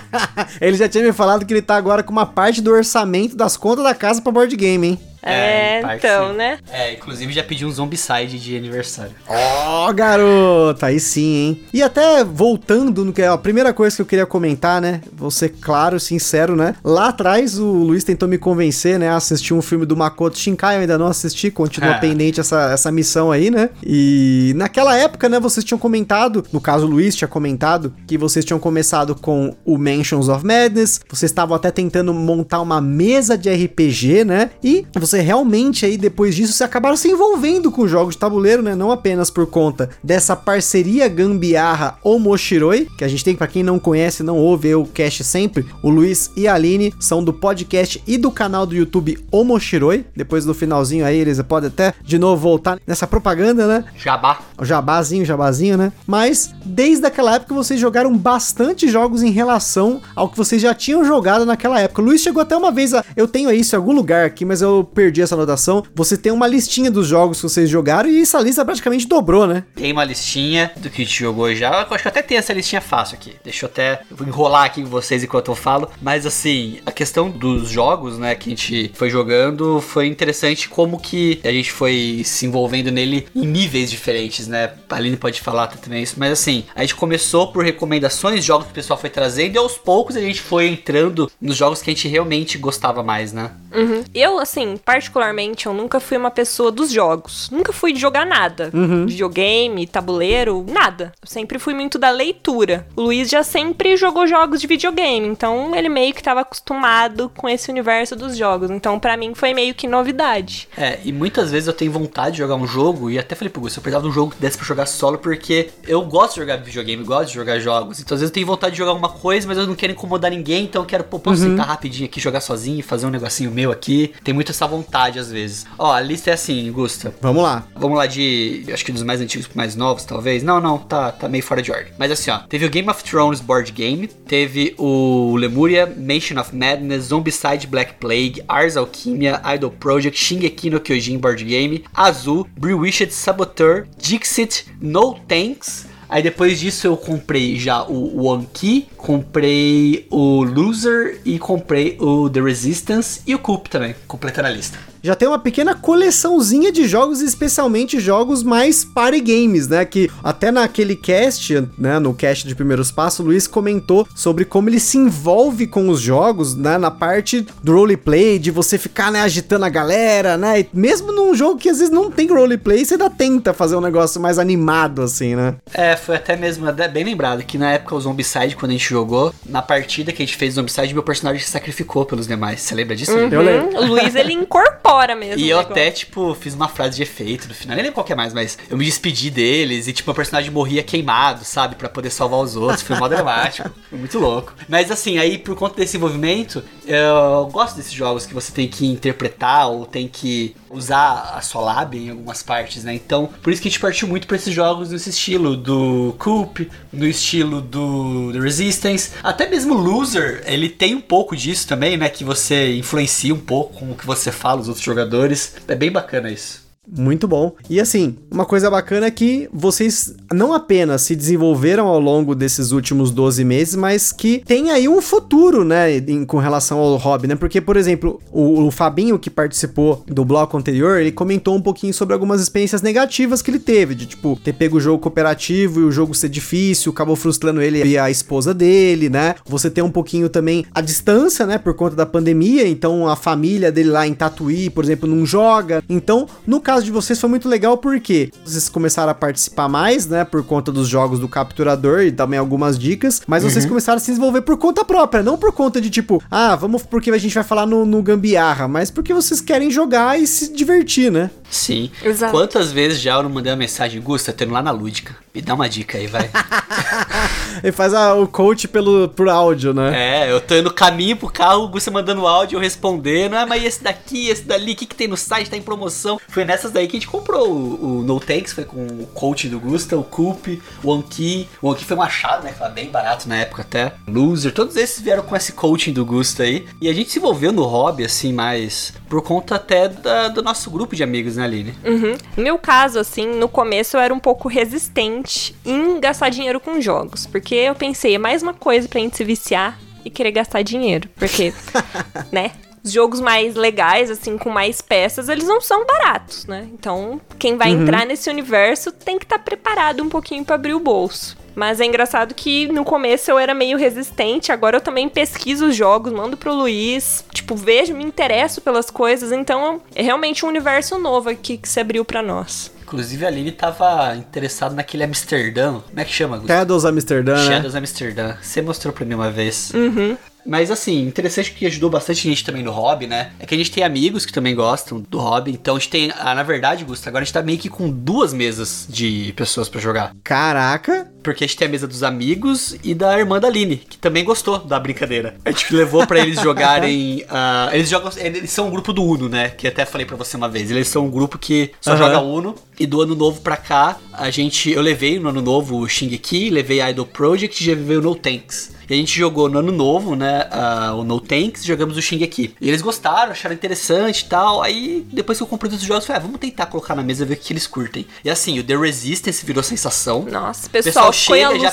[0.60, 3.56] ele já tinha me falado que ele tá agora com uma parte do orçamento das
[3.56, 5.00] contas da casa pra board game, hein?
[5.22, 6.58] É, é então, né?
[6.70, 9.12] É, inclusive já pedi um Zombicide de aniversário.
[9.26, 11.62] Ó, oh, garota, aí sim, hein?
[11.72, 15.00] E até voltando no que é a primeira coisa que eu queria comentar, né?
[15.12, 16.74] Vou ser claro, sincero, né?
[16.84, 20.76] Lá atrás o Luiz tentou me convencer, né, a assistir um filme do Makoto Shinkai,
[20.76, 21.98] eu ainda não assisti, continua é.
[21.98, 23.70] pendente essa, essa missão aí, né?
[23.84, 28.44] E naquela época, né, vocês tinham comentado, no caso o Luiz tinha comentado, que vocês
[28.44, 33.50] tinham começado com o Mansions of Madness, vocês estavam até tentando montar uma mesa de
[33.50, 34.50] RPG, né?
[34.62, 38.62] E você você realmente aí depois disso se acabaram se envolvendo com jogos de tabuleiro,
[38.62, 38.74] né?
[38.74, 43.78] Não apenas por conta dessa parceria gambiarra Omoshiroi, que a gente tem para quem não
[43.78, 48.18] conhece, não ouve o cast sempre, o Luiz e a Aline são do podcast e
[48.18, 50.04] do canal do YouTube Omoshiroi.
[50.14, 53.84] Depois do finalzinho aí eles podem até de novo voltar nessa propaganda, né?
[53.96, 54.40] Jabá.
[54.58, 55.92] O jabazinho, jabazinho, né?
[56.06, 61.04] Mas desde aquela época vocês jogaram bastante jogos em relação ao que vocês já tinham
[61.04, 62.02] jogado naquela época.
[62.02, 63.04] O Luiz chegou até uma vez a...
[63.16, 66.48] Eu tenho isso em algum lugar aqui, mas eu perdi essa anotação, você tem uma
[66.48, 69.62] listinha dos jogos que vocês jogaram e essa lista praticamente dobrou, né?
[69.76, 71.86] Tem uma listinha do que a gente jogou já.
[71.88, 73.36] Eu acho que até tem essa listinha fácil aqui.
[73.44, 75.88] Deixa eu até eu vou enrolar aqui com vocês enquanto eu falo.
[76.02, 80.98] Mas assim, a questão dos jogos, né, que a gente foi jogando foi interessante como
[80.98, 84.72] que a gente foi se envolvendo nele em níveis diferentes, né?
[84.90, 88.72] A Aline pode falar também isso, mas assim, a gente começou por recomendações, jogos que
[88.72, 91.94] o pessoal foi trazendo e aos poucos a gente foi entrando nos jogos que a
[91.94, 93.52] gente realmente gostava mais, né?
[93.72, 94.02] Uhum.
[94.14, 97.50] Eu, assim, particularmente, eu nunca fui uma pessoa dos jogos.
[97.50, 98.70] Nunca fui de jogar nada.
[98.72, 99.04] Uhum.
[99.04, 101.12] Videogame, tabuleiro, nada.
[101.20, 102.86] Eu sempre fui muito da leitura.
[102.96, 107.46] O Luiz já sempre jogou jogos de videogame, então ele meio que estava acostumado com
[107.46, 108.70] esse universo dos jogos.
[108.70, 110.66] Então, para mim, foi meio que novidade.
[110.74, 113.60] É, e muitas vezes eu tenho vontade de jogar um jogo, e até falei pro
[113.60, 116.40] Gus, eu precisava de um jogo que desse pra jogar solo, porque eu gosto de
[116.40, 118.00] jogar videogame, gosto de jogar jogos.
[118.00, 120.30] Então, às vezes eu tenho vontade de jogar alguma coisa, mas eu não quero incomodar
[120.30, 121.50] ninguém, então eu quero, pô, posso uhum.
[121.50, 124.14] sentar rapidinho aqui, jogar sozinho, fazer um negocinho meu aqui.
[124.24, 124.77] Tem muito essa vontade,
[125.18, 125.66] às vezes.
[125.78, 127.14] Ó, a lista é assim, Gusta.
[127.20, 127.66] Vamos lá.
[127.76, 130.42] Vamos lá de, acho que dos mais antigos pro mais novos, talvez.
[130.42, 131.92] Não, não, tá, tá meio fora de ordem.
[131.98, 136.54] Mas assim, ó, teve o Game of Thrones board game, teve o Lemuria, Mansion of
[136.54, 143.12] Madness, Zombicide Black Plague, Ars Alchemia, Idol Project, Shingeki no Kyojin board game, Azul, Bewitched
[143.12, 150.42] Saboteur, Dixit, No Tanks, Aí depois disso eu comprei já o One Key, comprei o
[150.42, 155.26] Loser e comprei o The Resistance e o Coop também, completando a lista já tem
[155.26, 159.82] uma pequena coleçãozinha de jogos, especialmente jogos mais party games, né?
[159.82, 164.68] Que até naquele cast, né, no cast de primeiros passos, o Luiz comentou sobre como
[164.68, 169.22] ele se envolve com os jogos, né, na parte do roleplay, de você ficar, né,
[169.22, 170.60] agitando a galera, né?
[170.60, 173.80] E mesmo num jogo que às vezes não tem roleplay, você ainda tenta fazer um
[173.80, 175.54] negócio mais animado, assim, né?
[175.72, 179.32] É, foi até mesmo bem lembrado que na época o Zombicide, quando a gente jogou,
[179.46, 182.60] na partida que a gente fez o Zombicide, meu personagem se sacrificou pelos demais.
[182.60, 183.16] Você lembra disso?
[183.16, 183.28] Uhum.
[183.30, 183.78] Eu lembro.
[183.78, 185.42] O Luiz, ele incorpora hora mesmo.
[185.42, 187.74] E eu até, tipo, fiz uma frase de efeito no final.
[187.76, 190.50] Nem lembro qual que é mais, mas eu me despedi deles e, tipo, o personagem
[190.50, 191.76] morria queimado, sabe?
[191.78, 192.82] para poder salvar os outros.
[192.82, 193.70] Foi mó dramático.
[193.88, 194.54] Foi muito louco.
[194.68, 198.86] Mas assim, aí por conta desse envolvimento, eu gosto desses jogos que você tem que
[198.86, 202.94] interpretar ou tem que usar a sua lábia em algumas partes, né?
[202.94, 206.68] Então, por isso que a gente partiu muito para esses jogos nesse estilo do Coop,
[206.92, 212.08] no estilo do The Resistance, até mesmo Loser, ele tem um pouco disso também, né?
[212.08, 215.54] Que você influencia um pouco com o que você fala, os outros jogadores.
[215.66, 216.67] É bem bacana isso.
[216.96, 217.54] Muito bom.
[217.68, 222.72] E assim, uma coisa bacana é que vocês não apenas se desenvolveram ao longo desses
[222.72, 227.26] últimos 12 meses, mas que tem aí um futuro, né, em, com relação ao hobby,
[227.26, 227.34] né?
[227.34, 231.92] Porque, por exemplo, o, o, Fabinho, que participou do bloco anterior, ele comentou um pouquinho
[231.92, 235.84] sobre algumas experiências negativas que ele teve, de tipo, ter pego o jogo cooperativo e
[235.84, 239.34] o jogo ser difícil, acabou frustrando ele e a esposa dele, né?
[239.46, 243.70] Você tem um pouquinho também a distância, né, por conta da pandemia, então a família
[243.70, 245.82] dele lá em Tatuí, por exemplo, não joga.
[245.88, 250.06] Então, no caso caso de vocês foi muito legal porque vocês começaram a participar mais,
[250.06, 250.24] né?
[250.24, 253.50] Por conta dos jogos do capturador e também algumas dicas, mas uhum.
[253.50, 256.82] vocês começaram a se desenvolver por conta própria, não por conta de tipo, ah, vamos
[256.82, 260.52] porque a gente vai falar no, no gambiarra, mas porque vocês querem jogar e se
[260.52, 261.30] divertir, né?
[261.50, 261.90] Sim.
[262.02, 262.32] Exato.
[262.32, 265.16] Quantas vezes já eu não mandei uma mensagem, Gusta, tô indo lá na Lúdica.
[265.34, 266.30] Me dá uma dica aí, vai.
[267.62, 270.26] Ele faz a, o coach pelo, por áudio, né?
[270.26, 273.34] É, eu tô indo caminho pro carro, o Gusta mandando áudio, eu respondendo.
[273.34, 275.50] Ah, mas esse daqui, esse dali, o que, que tem no site?
[275.50, 276.20] Tá em promoção.
[276.28, 279.48] Foi nessas daí que a gente comprou o, o No Tanks, foi com o coach
[279.48, 281.48] do Gusta, o Coop, o Anki.
[281.60, 282.52] O Anki foi um achado, né?
[282.52, 283.94] Que foi bem barato na época até.
[284.06, 286.66] Loser, todos esses vieram com esse coaching do Gusta aí.
[286.80, 290.70] E a gente se envolveu no hobby, assim, mais por conta até da, do nosso
[290.70, 291.74] grupo de amigos, né, Aline?
[291.84, 292.16] Uhum.
[292.36, 296.80] No meu caso, assim, no começo eu era um pouco resistente em gastar dinheiro com
[296.80, 297.26] jogos.
[297.26, 301.08] Porque eu pensei, é mais uma coisa pra gente se viciar e querer gastar dinheiro.
[301.16, 301.52] Porque,
[302.32, 302.52] né?
[302.82, 306.66] Os jogos mais legais, assim, com mais peças, eles não são baratos, né?
[306.72, 307.82] Então, quem vai uhum.
[307.82, 311.36] entrar nesse universo tem que estar tá preparado um pouquinho para abrir o bolso.
[311.58, 315.74] Mas é engraçado que no começo eu era meio resistente, agora eu também pesquiso os
[315.74, 320.96] jogos, mando pro Luiz, tipo, vejo, me interesso pelas coisas, então é realmente um universo
[321.00, 322.70] novo aqui que se abriu para nós.
[322.88, 325.80] Inclusive a Aline tava interessada naquele Amsterdã.
[325.80, 326.42] Como é que chama?
[326.46, 327.34] Shadows Amsterdã.
[327.34, 327.44] Né?
[327.44, 327.80] Shadows né?
[327.80, 328.36] Amsterdã.
[328.40, 329.70] Você mostrou pra mim uma vez.
[329.74, 330.16] Uhum.
[330.44, 333.32] Mas assim, interessante que ajudou bastante gente também no hobby, né?
[333.38, 335.52] É que a gente tem amigos que também gostam do hobby.
[335.52, 336.12] Então a gente tem.
[336.18, 339.68] Ah, na verdade, Gusto, agora a gente tá meio que com duas mesas de pessoas
[339.68, 340.14] para jogar.
[340.22, 341.08] Caraca!
[341.28, 344.24] porque a gente tem a mesa dos amigos e da irmã da Aline, que também
[344.24, 345.36] gostou da brincadeira.
[345.44, 347.22] A gente levou para eles jogarem.
[347.24, 348.10] Uh, eles jogam.
[348.16, 349.50] Eles são um grupo do Uno, né?
[349.50, 350.70] Que até falei para você uma vez.
[350.70, 351.98] Eles são um grupo que só uhum.
[351.98, 352.54] joga Uno.
[352.80, 354.70] E do ano novo pra cá, a gente.
[354.70, 358.02] Eu levei no ano novo o Shingeki, levei a Idol Project e já levei o
[358.02, 358.77] No Tanks.
[358.88, 360.48] E a gente jogou no ano novo, né?
[360.50, 362.54] Uh, o No Tanks, jogamos o Shingeki.
[362.60, 364.62] E eles gostaram, acharam interessante e tal.
[364.62, 367.26] Aí, depois que eu comprei os jogos, eu falei, ah, vamos tentar colocar na mesa
[367.26, 368.06] ver o que eles curtem.
[368.24, 370.22] E assim, o The Resistance virou sensação.
[370.22, 371.70] Nossa, o pessoal, pessoal chega, já,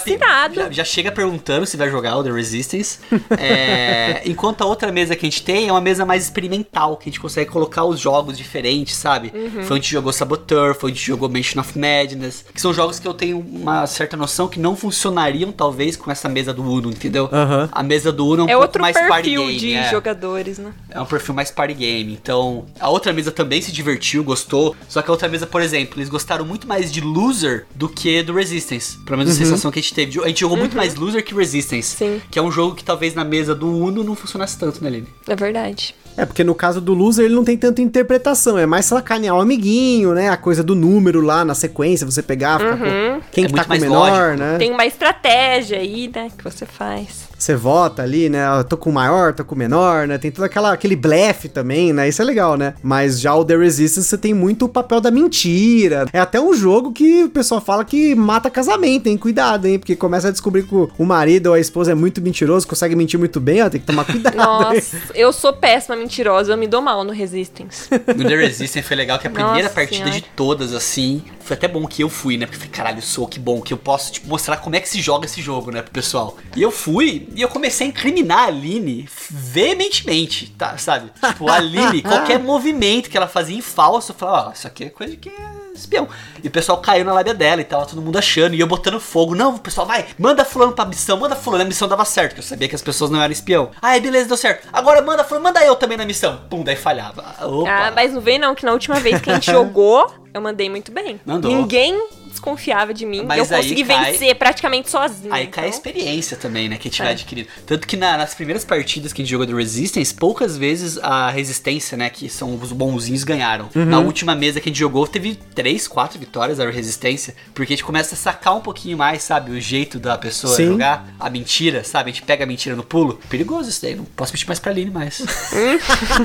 [0.54, 3.00] já, já, chega perguntando se vai jogar o The Resistance.
[3.38, 7.10] é, enquanto a outra mesa que a gente tem é uma mesa mais experimental, que
[7.10, 9.32] a gente consegue colocar os jogos diferentes, sabe?
[9.34, 9.50] Uhum.
[9.50, 12.60] Foi onde a gente jogou Saboteur, foi onde a gente jogou Mansion of Madness, que
[12.60, 16.54] são jogos que eu tenho uma certa noção que não funcionariam, talvez, com essa mesa
[16.54, 17.26] do Uno, entendeu?
[17.26, 17.70] Uhum.
[17.72, 19.58] A mesa do Uno é um é pouco outro mais party game.
[19.58, 19.90] de é.
[19.92, 20.74] jogadores, né?
[20.90, 22.14] É um perfil mais party game.
[22.14, 24.76] Então, a outra mesa também se divertiu, gostou.
[24.88, 28.24] Só que a outra mesa, por exemplo, eles gostaram muito mais de Loser do que
[28.24, 28.98] do Resistance.
[29.06, 29.42] Pelo menos uhum.
[29.42, 30.24] a sensação que a gente teve.
[30.24, 30.64] A gente jogou uhum.
[30.64, 31.96] muito mais Loser que Resistance.
[31.96, 32.22] Sim.
[32.30, 35.08] Que é um jogo que talvez na mesa do Uno não funcionasse tanto, né, Lili?
[35.28, 35.96] É verdade.
[36.18, 39.42] É, porque no caso do loser ele não tem tanta interpretação, é mais sacanear o
[39.42, 40.30] amiguinho, né?
[40.30, 43.20] A coisa do número lá na sequência, você pegar, ficar uhum.
[43.20, 44.40] com quem é que tá com o menor, lógico.
[44.40, 44.58] né?
[44.58, 47.25] Tem uma estratégia aí, né, que você faz nice.
[47.38, 48.46] Você vota ali, né?
[48.60, 50.18] Eu tô com o maior, tô com o menor, né?
[50.18, 52.08] Tem todo aquela, aquele blefe também, né?
[52.08, 52.74] Isso é legal, né?
[52.82, 56.06] Mas já o The Resistance você tem muito o papel da mentira.
[56.14, 59.18] É até um jogo que o pessoal fala que mata casamento, hein?
[59.18, 59.78] Cuidado, hein?
[59.78, 63.20] Porque começa a descobrir que o marido ou a esposa é muito mentiroso, consegue mentir
[63.20, 64.36] muito bem, ó, tem que tomar cuidado.
[64.36, 67.90] Nossa, eu sou péssima mentirosa, eu me dou mal no Resistance.
[67.92, 70.22] No The Resistance foi legal que a primeira Nossa partida senhora.
[70.22, 72.46] de todas, assim, foi até bom que eu fui, né?
[72.46, 75.02] Porque falei, caralho, sou que bom que eu posso, tipo, mostrar como é que se
[75.02, 76.38] joga esse jogo, né, pro pessoal.
[76.56, 81.12] E eu fui e eu comecei a incriminar a Aline veementemente, tá, sabe?
[81.22, 84.66] Tipo, a Aline, qualquer movimento que ela fazia em falso, eu falava, ó, oh, isso
[84.66, 86.08] aqui é coisa de que é espião.
[86.44, 88.56] E o pessoal caiu na lábia dela e tava todo mundo achando.
[88.56, 89.36] E eu botando fogo.
[89.36, 91.64] Não, o pessoal, vai, manda fulano pra missão, manda fulano.
[91.64, 93.72] A missão dava certo, que eu sabia que as pessoas não eram espião.
[93.82, 94.68] Ah, beleza, deu certo.
[94.72, 96.42] Agora manda fulano, manda eu também na missão.
[96.50, 97.36] Pum, daí falhava.
[97.42, 97.70] Opa.
[97.70, 100.70] Ah, mas não vem não, que na última vez que a gente jogou, eu mandei
[100.70, 101.20] muito bem.
[101.26, 101.52] Mandou.
[101.52, 102.02] Ninguém
[102.36, 103.24] desconfiava de mim.
[103.26, 105.34] Mas eu consegui cai, vencer praticamente sozinho.
[105.34, 105.54] Aí então.
[105.54, 105.80] cai a então.
[105.80, 106.78] experiência também, né?
[106.78, 107.12] Que tiver é.
[107.12, 107.50] adquirido.
[107.66, 111.30] Tanto que na, nas primeiras partidas que a gente jogou do Resistance, poucas vezes a
[111.30, 112.10] resistência, né?
[112.10, 113.70] Que são os bonzinhos, ganharam.
[113.76, 113.86] Uhum.
[113.86, 117.36] Na última mesa que a gente jogou, teve três, quatro vitórias da resistência.
[117.54, 119.52] Porque a gente começa a sacar um pouquinho mais, sabe?
[119.52, 120.68] O jeito da pessoa Sim.
[120.68, 121.08] jogar.
[121.20, 122.12] A mentira, sabe?
[122.12, 123.20] A gente pega a mentira no pulo.
[123.30, 123.96] Perigoso isso daí.
[123.96, 125.22] Não posso mentir mais pra Aline mais.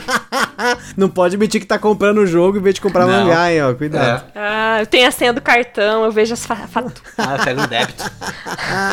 [0.96, 3.24] não pode mentir que tá comprando o jogo em vez de comprar não.
[3.24, 3.74] mangá, hein, ó.
[3.74, 4.24] Cuidado.
[4.26, 4.30] É.
[4.34, 6.98] Ah, eu tenho a senha do cartão, eu vejo as faturas.
[7.18, 8.04] ah, eu pego no débito.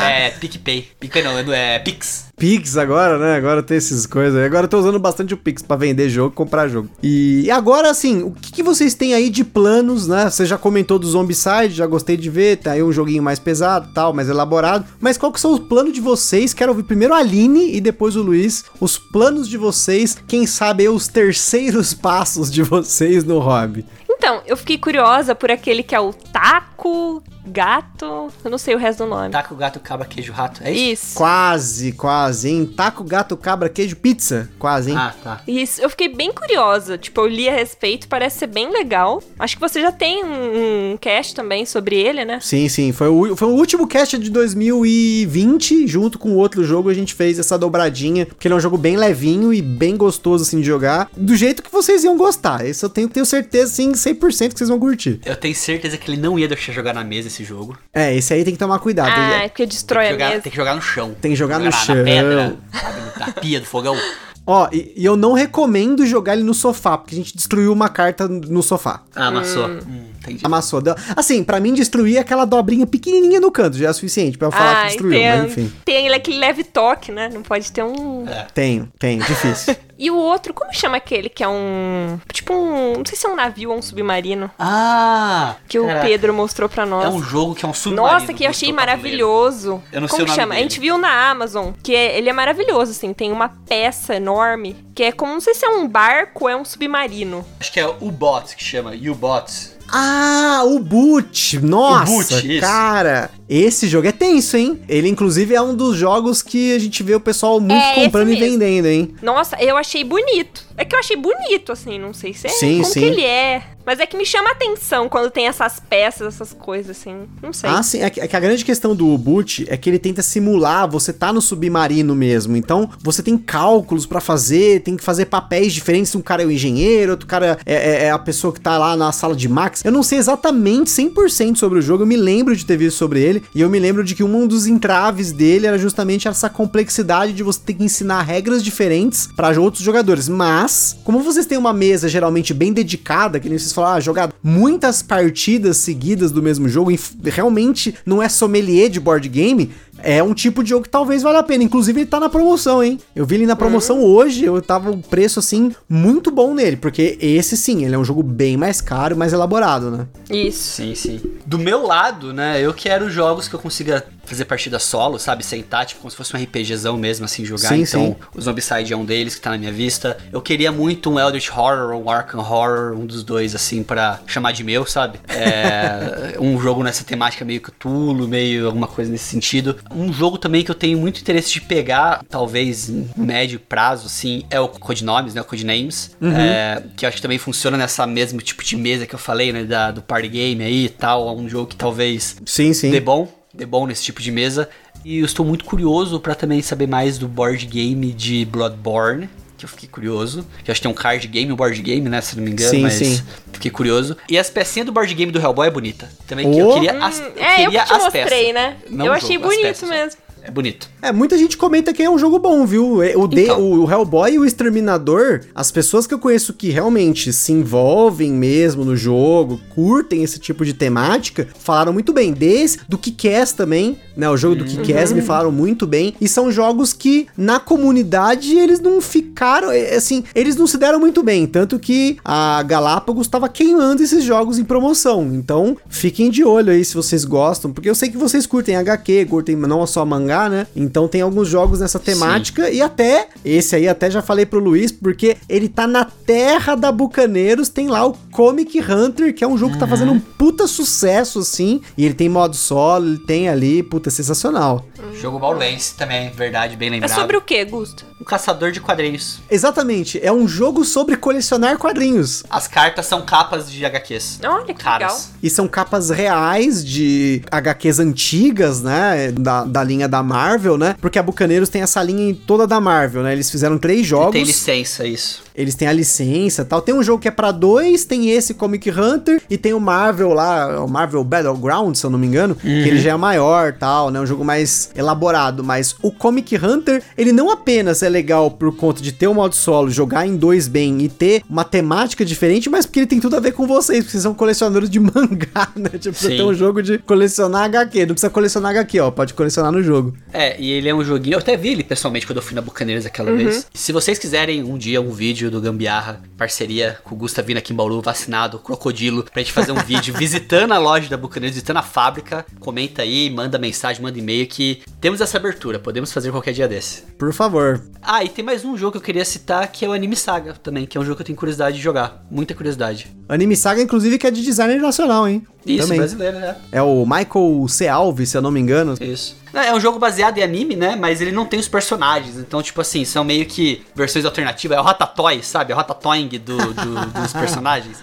[0.09, 0.87] é PicPay.
[0.99, 2.27] PicPay não, é Pix.
[2.37, 3.35] Pix agora, né?
[3.35, 4.39] Agora tem essas coisas.
[4.45, 6.87] Agora eu tô usando bastante o Pix para vender jogo, comprar jogo.
[7.01, 10.29] E agora, assim, o que, que, vocês têm aí de planos, né?
[10.29, 13.89] Você já comentou do Zombicide, já gostei de ver, tá aí um joguinho mais pesado,
[13.91, 14.85] tal, mais elaborado.
[14.99, 16.53] Mas qual que são os planos de vocês?
[16.53, 18.65] Quero ouvir primeiro a Aline e depois o Luiz.
[18.79, 23.83] Os planos de vocês, quem sabe aí os terceiros passos de vocês no hobby.
[24.17, 28.31] Então, eu fiquei curiosa por aquele que é o taco, gato.
[28.43, 29.31] Eu não sei o resto do nome.
[29.31, 30.61] Taco, gato, cabra, queijo, rato.
[30.63, 31.07] É isso?
[31.07, 31.15] Isso.
[31.15, 32.65] Quase, quase, hein?
[32.65, 34.49] Taco, gato, cabra, queijo, pizza.
[34.59, 34.97] Quase, hein?
[34.97, 35.41] Ah, tá.
[35.47, 35.81] Isso.
[35.81, 36.97] Eu fiquei bem curiosa.
[36.97, 39.21] Tipo, eu li a respeito, parece ser bem legal.
[39.37, 42.39] Acho que você já tem um, um cast também sobre ele, né?
[42.41, 42.91] Sim, sim.
[42.91, 45.87] Foi o, foi o último cast de 2020.
[45.87, 48.25] Junto com o outro jogo, a gente fez essa dobradinha.
[48.25, 51.09] Porque ele é um jogo bem levinho e bem gostoso, assim, de jogar.
[51.15, 52.65] Do jeito que vocês iam gostar.
[52.65, 55.19] Isso eu tenho, tenho certeza, sim, 100% que vocês vão curtir.
[55.25, 57.77] Eu tenho certeza que ele não ia deixar jogar na mesa esse jogo.
[57.93, 59.11] É, esse aí tem que tomar cuidado.
[59.13, 60.41] Ah, é porque destrói jogar, a mesa.
[60.41, 61.15] Tem que jogar no chão.
[61.21, 61.95] Tem que jogar, jogar no chão.
[61.95, 63.95] Na pedra, sabe, na pia do fogão.
[64.49, 67.89] Ó, e, e, eu não recomendo jogar ele no sofá, porque a gente destruiu uma
[67.89, 69.03] carta no sofá.
[69.13, 69.67] Ah, amassou.
[69.67, 70.05] Hum.
[70.27, 70.81] Hum, amassou.
[71.15, 74.71] Assim, para mim destruir aquela dobrinha pequenininha no canto já é suficiente para eu falar
[74.71, 75.73] ah, que destruiu, tem, mas enfim.
[75.83, 77.29] Tem aquele leve toque, né?
[77.33, 78.27] Não pode ter um...
[78.27, 78.47] É.
[78.53, 79.75] Tem, tem, difícil.
[79.99, 82.19] E o outro, como chama aquele que é um.
[82.31, 82.97] Tipo um.
[82.97, 84.49] Não sei se é um navio ou um submarino.
[84.59, 85.55] Ah!
[85.67, 87.05] Que o Pedro mostrou pra nós.
[87.05, 88.19] É um jogo que é um submarino.
[88.19, 89.81] Nossa, que eu achei maravilhoso.
[89.91, 90.53] Eu não como sei o nome chama?
[90.53, 90.65] Dele.
[90.65, 93.11] A gente viu na Amazon, que é, ele é maravilhoso, assim.
[93.11, 95.33] Tem uma peça enorme, que é como.
[95.33, 97.43] Não sei se é um barco ou é um submarino.
[97.59, 99.76] Acho que é o bot que chama, U-Bots.
[99.89, 101.59] Ah, o Boot!
[101.59, 103.29] Nossa, o Boot, cara!
[103.49, 104.79] Esse jogo é tenso, hein?
[104.89, 108.31] Ele, inclusive, é um dos jogos que a gente vê o pessoal muito é comprando
[108.31, 109.15] e vendendo, hein?
[109.21, 110.65] Nossa, eu achei bonito.
[110.77, 112.99] É que eu achei bonito, assim, não sei se é sim, como sim.
[112.99, 113.63] que ele é.
[113.87, 117.25] Mas é que me chama atenção quando tem essas peças, essas coisas, assim.
[117.41, 117.69] Não sei.
[117.69, 118.01] Ah, sim.
[118.01, 121.31] É que, é a grande questão do Ubuntu é que ele tenta simular você tá
[121.31, 122.57] no submarino mesmo.
[122.57, 126.13] Então, você tem cálculos para fazer, tem que fazer papéis diferentes.
[126.13, 128.93] Um cara é o engenheiro, outro cara é, é, é, a pessoa que tá lá
[128.97, 129.85] na sala de Max.
[129.85, 133.21] Eu não sei exatamente 100% sobre o jogo, eu me lembro de ter visto sobre
[133.21, 133.36] ele.
[133.53, 137.43] E eu me lembro de que um dos entraves dele era justamente essa complexidade de
[137.43, 140.29] você ter que ensinar regras diferentes para outros jogadores.
[140.29, 144.33] Mas, como vocês têm uma mesa geralmente bem dedicada, que nem vocês falaram, ah, jogar
[144.43, 146.91] muitas partidas seguidas do mesmo jogo,
[147.23, 151.39] realmente não é sommelier de board game, é um tipo de jogo que talvez valha
[151.39, 151.63] a pena.
[151.63, 152.99] Inclusive, ele tá na promoção, hein?
[153.15, 154.05] Eu vi ele na promoção uhum.
[154.05, 158.03] hoje, eu tava um preço assim muito bom nele, porque esse sim, ele é um
[158.03, 160.07] jogo bem mais caro, mais elaborado, né?
[160.29, 160.75] Isso.
[160.75, 161.21] Sim, sim.
[161.45, 165.43] Do meu lado, né, eu quero jogos que eu consiga fazer partida solo, sabe?
[165.43, 167.69] Sentar, tipo, como se fosse um RPGzão mesmo, assim, jogar.
[167.69, 168.15] Sim, então, sim.
[168.35, 170.17] o Zombicide é um deles que tá na minha vista.
[170.31, 174.19] Eu queria muito um Eldritch Horror ou um Arkham Horror, um dos dois, assim, para
[174.27, 175.19] chamar de meu, sabe?
[175.27, 179.77] É, um jogo nessa temática meio Cthulhu, meio alguma coisa nesse sentido.
[179.91, 184.43] Um jogo também que eu tenho muito interesse de pegar, talvez em médio prazo, assim,
[184.49, 185.41] é o Codenomes, né?
[185.41, 186.15] O Codenames.
[186.19, 186.31] Uhum.
[186.31, 189.51] É, que eu acho que também funciona nessa mesmo tipo de mesa que eu falei,
[189.51, 189.63] né?
[189.63, 191.29] Da, do party game aí e tal.
[191.29, 192.91] É um jogo que talvez sim, sim.
[192.91, 193.36] dê bom.
[193.57, 194.69] Dê bom nesse tipo de mesa.
[195.03, 199.27] E eu estou muito curioso para também saber mais do board game de Bloodborne
[199.57, 200.45] que eu fiquei curioso.
[200.63, 202.21] Que eu acho que tem um card game, um board game, né?
[202.21, 203.21] Se não me engano, sim, mas sim.
[203.51, 204.15] fiquei curioso.
[204.29, 206.07] E as pecinhas do board game do Hellboy é bonita.
[206.27, 206.51] Também oh.
[206.51, 208.53] que eu queria as, eu é, queria eu que te mostrei, peças.
[208.53, 208.77] né?
[208.89, 210.21] Não eu achei jogo, bonito mesmo.
[210.47, 210.89] É bonito.
[211.01, 213.03] É, muita gente comenta que é um jogo bom, viu?
[213.03, 213.61] É, o, então.
[213.61, 218.85] o Hellboy e o Exterminador, as pessoas que eu conheço que realmente se envolvem mesmo
[218.85, 222.31] no jogo, curtem esse tipo de temática, falaram muito bem.
[222.31, 224.29] Desse, do Kick-Ass também, né?
[224.29, 226.15] O jogo do Kick-Ass me falaram muito bem.
[226.21, 230.97] E são jogos que, na comunidade, eles não ficaram, é, assim, eles não se deram
[230.97, 231.45] muito bem.
[231.45, 235.33] Tanto que a Galápagos estava queimando esses jogos em promoção.
[235.33, 239.25] Então, fiquem de olho aí se vocês gostam, porque eu sei que vocês curtem HQ,
[239.25, 240.67] curtem não só mangá, né?
[240.75, 242.73] Então tem alguns jogos nessa temática Sim.
[242.73, 246.91] e até esse aí até já falei pro Luiz porque ele tá na terra da
[246.91, 249.73] Bucaneiros, tem lá o Comic Hunter, que é um jogo uhum.
[249.73, 253.81] que tá fazendo um puta sucesso assim, e ele tem modo solo, ele tem ali,
[253.81, 254.85] puta sensacional.
[255.19, 257.11] Jogo Ballense também, verdade, bem lembrado.
[257.11, 258.05] É sobre o que, Gusto?
[258.21, 259.39] Um caçador de quadrinhos.
[259.49, 262.43] Exatamente, é um jogo sobre colecionar quadrinhos.
[262.49, 264.39] As cartas são capas de HQs.
[264.43, 265.13] Olha que Caras.
[265.13, 265.37] legal.
[265.41, 270.95] E são capas reais de HQs antigas, né, da, da linha da Marvel, né?
[271.01, 273.31] Porque a Bucaneiros tem essa linha toda da Marvel, né?
[273.33, 274.35] Eles fizeram três jogos.
[274.35, 275.41] E tem licença, isso.
[275.57, 276.81] Eles têm a licença tal.
[276.81, 280.33] Tem um jogo que é para dois, tem esse Comic Hunter e tem o Marvel
[280.33, 282.83] lá, o Marvel Battleground, se eu não me engano, uhum.
[282.83, 284.19] que ele já é maior tal, né?
[284.19, 285.63] Um jogo mais elaborado.
[285.63, 289.55] Mas o Comic Hunter, ele não apenas é legal por conta de ter o modo
[289.55, 293.35] solo, jogar em dois bem e ter uma temática diferente, mas porque ele tem tudo
[293.35, 295.89] a ver com vocês, porque vocês são colecionadores de mangá, né?
[295.89, 296.27] Tipo, Sim.
[296.27, 297.99] você tem um jogo de colecionar HQ.
[298.01, 299.11] Não precisa colecionar HQ, ó.
[299.11, 300.15] Pode colecionar no jogo.
[300.31, 301.35] É, e ele é um joguinho.
[301.35, 303.37] Eu até vi ele pessoalmente quando eu fui na Bucaneiras aquela uhum.
[303.37, 303.65] vez.
[303.73, 307.57] Se vocês quiserem um dia um vídeo vídeo do Gambiarra, parceria com o Gusta vindo
[307.57, 311.55] aqui em Bauru, vacinado, crocodilo, pra gente fazer um vídeo visitando a loja da Bucaneiros,
[311.55, 312.45] visitando a fábrica.
[312.59, 317.03] Comenta aí, manda mensagem, manda e-mail que temos essa abertura, podemos fazer qualquer dia desse.
[317.17, 317.81] Por favor.
[318.01, 320.53] Ah, e tem mais um jogo que eu queria citar que é o Anime Saga
[320.53, 323.07] também, que é um jogo que eu tenho curiosidade de jogar, muita curiosidade.
[323.27, 325.45] Anime Saga, inclusive, que é de designer nacional, hein?
[325.65, 325.97] Isso, também.
[325.97, 326.55] brasileiro, né?
[326.71, 327.87] É o Michael C.
[327.87, 328.95] Alves, se eu não me engano.
[329.01, 329.35] Isso.
[329.53, 330.95] É um jogo baseado em anime, né?
[330.95, 332.37] Mas ele não tem os personagens.
[332.37, 334.77] Então, tipo assim, são meio que versões alternativas.
[334.77, 335.73] É o Ratatouille, sabe?
[335.73, 337.97] O Ratatouille do, do, dos personagens.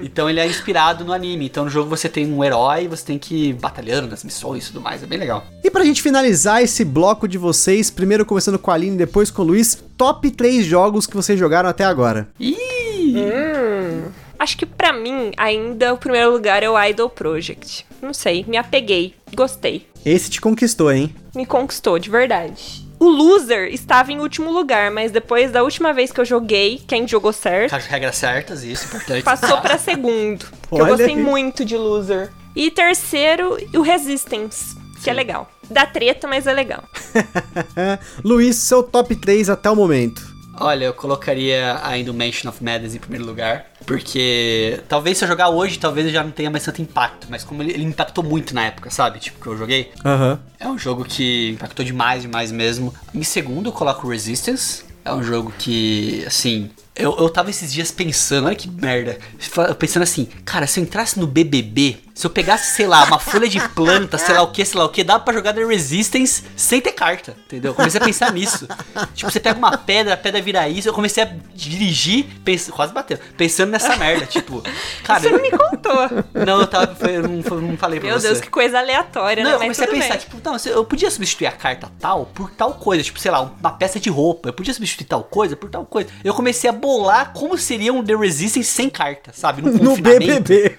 [0.00, 1.46] Então ele é inspirado no anime.
[1.46, 4.66] Então no jogo você tem um herói, você tem que ir batalhando nas missões e
[4.68, 5.02] tudo mais.
[5.02, 5.44] É bem legal.
[5.62, 9.42] E pra gente finalizar esse bloco de vocês, primeiro começando com a Aline, depois com
[9.42, 12.28] o Luiz, top 3 jogos que vocês jogaram até agora.
[12.40, 13.14] Ih!
[13.16, 14.10] Hum.
[14.42, 17.86] Acho que para mim, ainda o primeiro lugar é o Idol Project.
[18.02, 19.86] Não sei, me apeguei, gostei.
[20.04, 21.14] Esse te conquistou, hein?
[21.32, 22.84] Me conquistou, de verdade.
[23.02, 27.08] O loser estava em último lugar, mas depois da última vez que eu joguei, quem
[27.08, 27.74] jogou certo.
[27.74, 29.24] As regras certas, isso, importante.
[29.24, 30.46] Passou para segundo.
[30.70, 32.30] eu gostei muito de loser.
[32.54, 35.50] E terceiro, o Resistance, que é legal.
[35.68, 36.84] Dá treta, mas é legal.
[38.22, 40.22] Luiz, seu top 3 até o momento.
[40.60, 43.66] Olha, eu colocaria ainda o Mansion of Madness em primeiro lugar.
[43.86, 47.26] Porque talvez se eu jogar hoje, talvez eu já não tenha mais tanto impacto.
[47.30, 49.18] Mas como ele, ele impactou muito na época, sabe?
[49.18, 49.90] Tipo, que eu joguei.
[50.04, 50.38] Uhum.
[50.58, 52.94] É um jogo que impactou demais, demais mesmo.
[53.14, 54.84] Em segundo, eu coloco Resistance.
[55.04, 59.18] É um jogo que, assim, Eu, eu tava esses dias pensando, olha que merda.
[59.78, 63.48] Pensando assim, cara, se eu entrasse no BBB, se eu pegasse, sei lá, uma folha
[63.48, 66.44] de planta, sei lá o que, sei lá o que, dava pra jogar The Resistance
[66.54, 67.70] sem ter carta, entendeu?
[67.70, 68.68] Eu comecei a pensar nisso.
[69.14, 70.88] Tipo, você pega uma pedra, a pedra vira isso.
[70.88, 72.68] Eu comecei a dirigir, pens...
[72.70, 74.26] quase batendo, pensando nessa merda.
[74.26, 74.62] Tipo,
[75.02, 75.20] cara.
[75.20, 75.94] Você não me contou.
[76.46, 76.96] Não, eu tava.
[77.10, 78.26] Eu não, não falei pra Meu você.
[78.26, 79.56] Meu Deus, que coisa aleatória, não, né?
[79.56, 80.18] Eu comecei a pensar, bem.
[80.18, 83.02] tipo, não, eu podia substituir a carta tal por tal coisa.
[83.02, 84.48] Tipo, sei lá, uma peça de roupa.
[84.48, 86.10] Eu podia substituir tal coisa por tal coisa.
[86.22, 89.62] Eu comecei a bolar como seria um The Resistance sem carta, sabe?
[89.62, 90.76] No BBB.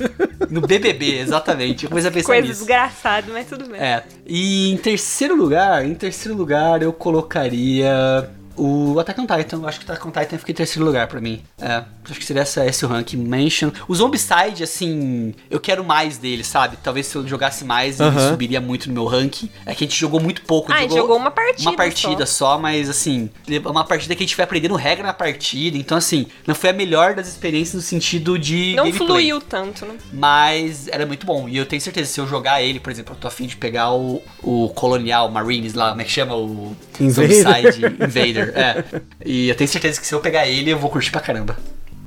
[0.50, 1.84] No BBB, exatamente.
[1.86, 2.60] Eu comecei a pensar Coisa nisso.
[2.60, 3.80] desgraçada, mas tudo bem.
[3.80, 4.04] É.
[4.26, 9.80] E em terceiro lugar, em terceiro lugar eu colocaria o Attack on Titan, eu acho
[9.80, 11.42] que Attack on Titan fica em terceiro lugar pra mim.
[11.60, 13.18] É, acho que seria essa, esse o ranking.
[13.18, 13.72] Mention.
[13.88, 16.78] O Zombicide, assim, eu quero mais dele, sabe?
[16.84, 19.50] Talvez se eu jogasse mais, ele subiria muito no meu ranking.
[19.66, 20.72] É que a gente jogou muito pouco.
[20.72, 22.54] Ah, a gente jogou uma partida Uma partida só.
[22.54, 23.30] só, mas assim,
[23.66, 25.78] uma partida que a gente foi aprendendo regra na partida.
[25.78, 28.76] Então, assim, não foi a melhor das experiências no sentido de.
[28.76, 29.96] Não gameplay, fluiu tanto, né?
[30.12, 31.48] Mas era muito bom.
[31.48, 33.92] E eu tenho certeza, se eu jogar ele, por exemplo, eu tô afim de pegar
[33.94, 36.36] o, o Colonial Marines lá, como é que chama?
[36.36, 37.44] O Invader.
[37.44, 38.43] Zombicide Invader.
[38.54, 38.84] É.
[39.26, 41.58] E eu tenho certeza que se eu pegar ele, eu vou curtir pra caramba.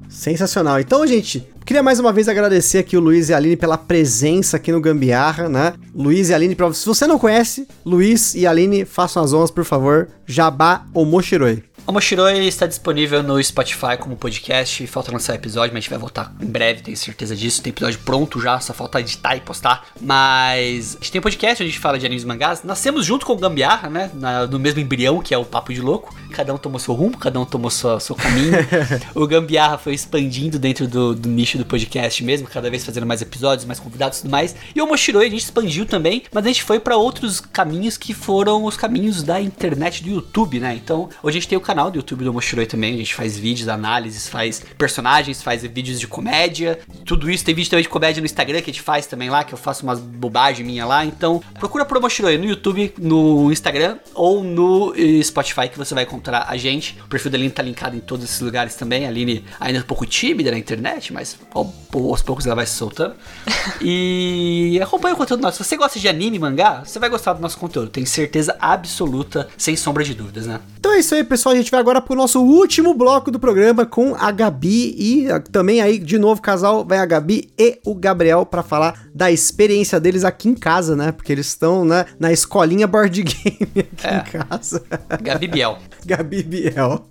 [0.09, 0.81] Sensacional.
[0.81, 4.57] Então, gente, queria mais uma vez agradecer aqui o Luiz e a Aline pela presença
[4.57, 5.75] aqui no Gambiarra, né?
[5.95, 10.09] Luiz e Aline, se você não conhece, Luiz e Aline, façam as honras, por favor.
[10.27, 11.63] Jabá ou Moshiroi.
[11.89, 14.85] O Moshiroi está disponível no Spotify como podcast.
[14.89, 17.63] Falta lançar episódio, mas a gente vai voltar em breve, tenho certeza disso.
[17.63, 19.87] Tem episódio pronto já, só falta editar e postar.
[20.01, 22.65] Mas a gente tem um podcast onde a gente fala de animes e mangás.
[22.65, 24.11] Nascemos junto com o Gambiarra, né?
[24.15, 26.13] Na, no mesmo embrião, que é o Papo de Louco.
[26.33, 28.53] Cada um tomou seu rumo, cada um tomou seu, seu caminho.
[29.15, 33.23] o Gambiarra foi expandindo dentro do, do, nicho do podcast mesmo, cada vez fazendo mais
[33.23, 34.57] episódios, mais convidados e tudo mais.
[34.75, 38.13] E o Moshiroi a gente expandiu também, mas a gente foi para outros caminhos que
[38.13, 40.75] foram os caminhos da internet do YouTube, né?
[40.75, 43.37] Então, hoje a gente tem o canal do YouTube do Moshiroi também, a gente faz
[43.37, 47.45] vídeos, análises, faz personagens, faz vídeos de comédia, tudo isso.
[47.45, 49.59] Tem vídeo também de comédia no Instagram que a gente faz também lá, que eu
[49.59, 51.05] faço umas bobagens minha lá.
[51.05, 56.47] Então, procura por Moshiroi no YouTube, no Instagram ou no Spotify que você vai encontrar
[56.49, 56.99] a gente.
[57.05, 59.05] O perfil da Aline tá linkado em todos esses lugares também.
[59.05, 62.73] A Aline ainda é um pouco tímida na internet, mas aos poucos ela vai se
[62.73, 63.15] soltando.
[63.83, 65.63] e acompanha o conteúdo nosso.
[65.63, 67.91] Se você gosta de anime, mangá, você vai gostar do nosso conteúdo.
[67.91, 70.59] Tenho certeza absoluta, sem sombra de dúvidas, né?
[70.79, 71.53] Então é isso aí, pessoal.
[71.55, 75.81] A gente vai agora pro nosso último bloco do programa com a Gabi e também
[75.81, 80.25] aí, de novo, casal, vai a Gabi e o Gabriel para falar da experiência deles
[80.25, 81.13] aqui em casa, né?
[81.13, 84.17] Porque eles estão né, na escolinha board game aqui é.
[84.19, 84.83] em casa.
[85.23, 85.79] Gabi Biel.
[86.05, 87.07] Gabi Biel.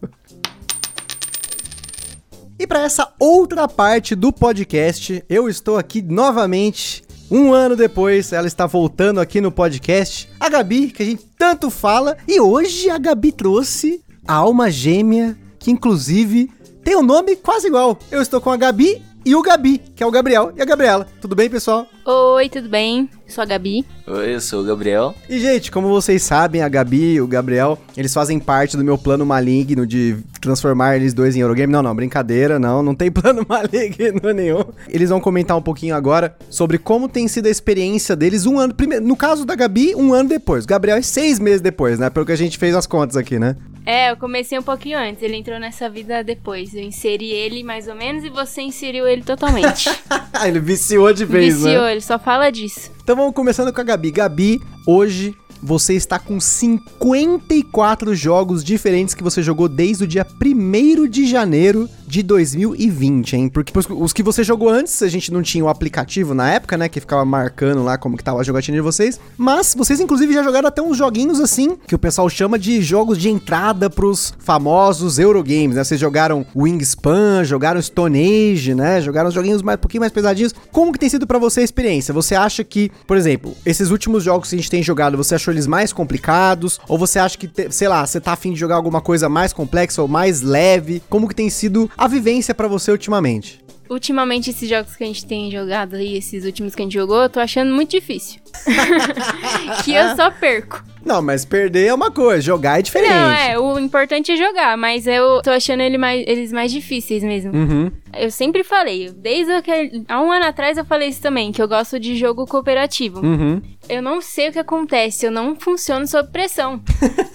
[2.58, 8.48] E para essa outra parte do podcast, eu estou aqui novamente um ano depois, ela
[8.48, 10.30] está voltando aqui no podcast.
[10.40, 12.16] A Gabi, que a gente tanto fala.
[12.28, 16.50] E hoje a Gabi trouxe a alma gêmea, que inclusive
[16.84, 17.98] tem um nome quase igual.
[18.12, 21.08] Eu estou com a Gabi e o Gabi, que é o Gabriel e a Gabriela.
[21.20, 21.88] Tudo bem, pessoal?
[22.06, 23.10] Oi, tudo bem?
[23.28, 23.84] Sou a Gabi.
[24.06, 25.16] Oi, eu sou o Gabriel.
[25.28, 29.00] E, gente, como vocês sabem, a Gabi e o Gabriel, eles fazem parte do meu
[29.00, 31.74] plano maligno de transformar eles dois em Eurogame.
[31.74, 34.64] Não, não, brincadeira, não, não tem plano maligno nenhum.
[34.88, 38.76] Eles vão comentar um pouquinho agora sobre como tem sido a experiência deles um ano,
[38.76, 40.66] primeiro, no caso da Gabi, um ano depois.
[40.66, 42.12] O Gabriel é seis meses depois, né?
[42.12, 43.56] Pelo que a gente fez as contas aqui, né?
[43.86, 46.74] É, eu comecei um pouquinho antes, ele entrou nessa vida depois.
[46.74, 49.90] Eu inseri ele mais ou menos e você inseriu ele totalmente.
[50.44, 51.72] ele viciou de vez, viciou, né?
[51.72, 52.92] Viciou, ele só fala disso.
[53.04, 54.10] Então vamos começando com a Gabi.
[54.10, 61.08] Gabi, hoje você está com 54 jogos diferentes que você jogou desde o dia 1
[61.08, 63.50] de janeiro de 2020, hein?
[63.50, 66.88] Porque os que você jogou antes, a gente não tinha o aplicativo na época, né?
[66.88, 69.20] Que ficava marcando lá como que tava a jogatina de vocês.
[69.38, 73.18] Mas vocês, inclusive, já jogaram até uns joguinhos assim, que o pessoal chama de jogos
[73.18, 75.84] de entrada pros famosos Eurogames, né?
[75.84, 79.02] Vocês jogaram Wingspan, jogaram Stone Age, né?
[79.02, 80.56] Jogaram joguinhos mais, um pouquinho mais pesadinhos.
[80.72, 82.14] Como que tem sido para você a experiência?
[82.14, 85.54] Você acha que, por exemplo, esses últimos jogos que a gente tem jogado, você achou
[85.54, 86.80] eles mais complicados?
[86.88, 90.02] Ou você acha que, sei lá, você tá afim de jogar alguma coisa mais complexa
[90.02, 91.04] ou mais leve?
[91.10, 93.64] Como que tem sido a vivência para você ultimamente?
[93.90, 97.22] Ultimamente, esses jogos que a gente tem jogado aí, esses últimos que a gente jogou,
[97.22, 98.42] eu tô achando muito difícil.
[99.84, 100.84] que eu só perco.
[101.06, 103.14] Não, mas perder é uma coisa, jogar é diferente.
[103.14, 107.24] Não, é, o importante é jogar, mas eu tô achando ele mais, eles mais difíceis
[107.24, 107.54] mesmo.
[107.54, 107.92] Uhum.
[108.18, 111.68] Eu sempre falei, desde aquele, há um ano atrás eu falei isso também, que eu
[111.68, 113.20] gosto de jogo cooperativo.
[113.20, 113.62] Uhum.
[113.88, 116.82] Eu não sei o que acontece, eu não funciono sob pressão.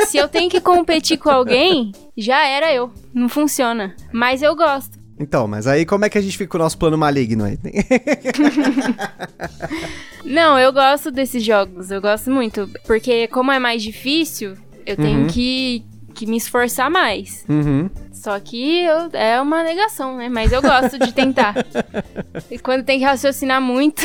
[0.09, 2.91] Se eu tenho que competir com alguém, já era eu.
[3.15, 3.95] Não funciona.
[4.13, 5.00] Mas eu gosto.
[5.23, 7.59] Então, mas aí como é que a gente fica com o nosso plano maligno aí?
[10.25, 12.69] Não, eu gosto desses jogos, eu gosto muito.
[12.87, 14.55] Porque como é mais difícil,
[14.87, 15.27] eu tenho Uhum.
[15.27, 15.85] que,
[16.21, 17.47] que me esforçar mais.
[17.49, 17.89] Uhum.
[18.13, 20.29] Só que eu, é uma negação, né?
[20.29, 21.55] Mas eu gosto de tentar.
[22.51, 24.03] e quando tem que raciocinar muito.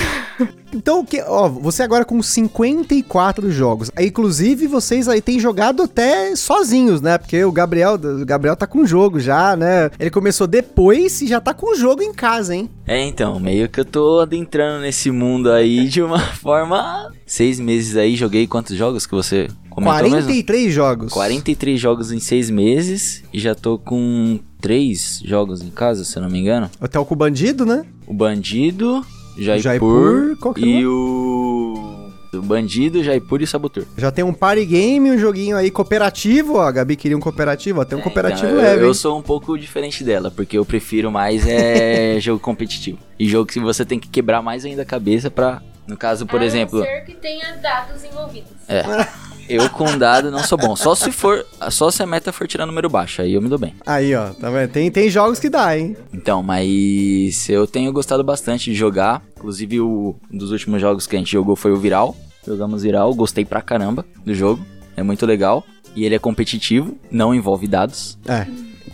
[0.74, 3.92] Então, que, ó, você agora com 54 jogos.
[3.94, 7.18] Aí, inclusive, vocês aí têm jogado até sozinhos, né?
[7.18, 9.92] Porque o Gabriel, o Gabriel tá com o jogo já, né?
[10.00, 12.70] Ele começou depois e já tá com o jogo em casa, hein?
[12.88, 17.12] É, então, meio que eu tô adentrando nesse mundo aí de uma forma.
[17.26, 20.74] Seis meses aí, joguei quantos jogos que você comentou 43 mesmo?
[20.74, 21.14] jogos.
[21.14, 26.24] 43 jogos em seis meses e já tô com três jogos em casa, se eu
[26.24, 26.70] não me engano.
[26.82, 27.86] Até o com o Bandido, né?
[28.08, 29.06] O Bandido,
[29.38, 32.10] Jaipur, Jaipur e o...
[32.34, 33.86] o Bandido, Jaipur e o Saboteur.
[33.98, 36.64] Já tem um party game, um joguinho aí cooperativo, ó.
[36.64, 37.86] A Gabi queria um cooperativo, ó.
[37.86, 38.82] Tem um é, cooperativo então, leve.
[38.82, 42.98] Eu, eu, sou um pouco diferente dela, porque eu prefiro mais é jogo competitivo.
[43.20, 45.62] E jogo que você tem que quebrar mais ainda a cabeça pra.
[45.86, 46.80] No caso, por a exemplo.
[46.80, 48.50] Não ser que tenha dados envolvidos.
[48.68, 48.82] É.
[49.48, 50.76] Eu com dado não sou bom.
[50.76, 51.46] Só se for.
[51.70, 53.22] Só se a meta for tirar número baixo.
[53.22, 53.76] Aí eu me dou bem.
[53.86, 54.72] Aí, ó, tá vendo?
[54.72, 55.96] Tem, tem jogos que dá, hein?
[56.14, 59.22] Então, mas eu tenho gostado bastante de jogar.
[59.38, 62.16] Inclusive, o, um dos últimos jogos que a gente jogou foi o Viral.
[62.46, 64.66] Jogamos Viral, gostei pra caramba do jogo.
[64.98, 65.64] É muito legal.
[65.96, 68.18] E ele é competitivo, não envolve dados.
[68.28, 68.46] É.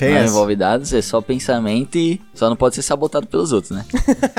[0.01, 3.71] Tem não envolve dados, é só pensamento e só não pode ser sabotado pelos outros,
[3.71, 3.85] né?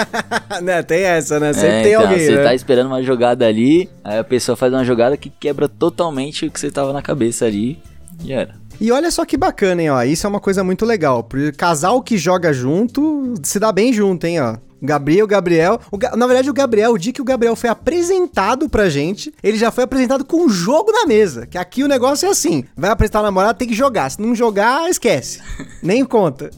[0.60, 0.82] né?
[0.82, 1.52] Tem essa, né?
[1.52, 2.42] Sempre é, tem então, alguém, Você né?
[2.42, 6.50] tá esperando uma jogada ali, aí a pessoa faz uma jogada que quebra totalmente o
[6.50, 7.78] que você tava na cabeça ali
[8.24, 8.56] e era.
[8.80, 10.02] E olha só que bacana, hein, ó.
[10.02, 11.22] Isso é uma coisa muito legal.
[11.22, 14.56] Porque casal que joga junto se dá bem junto, hein, ó.
[14.83, 15.80] Gabriel, Gabriel.
[15.91, 19.57] O, na verdade, o Gabriel, o dia que o Gabriel foi apresentado pra gente, ele
[19.57, 21.47] já foi apresentado com um jogo na mesa.
[21.47, 24.11] Que aqui o negócio é assim: vai apresentar o namorado, tem que jogar.
[24.11, 25.41] Se não jogar, esquece.
[25.83, 26.51] Nem conta.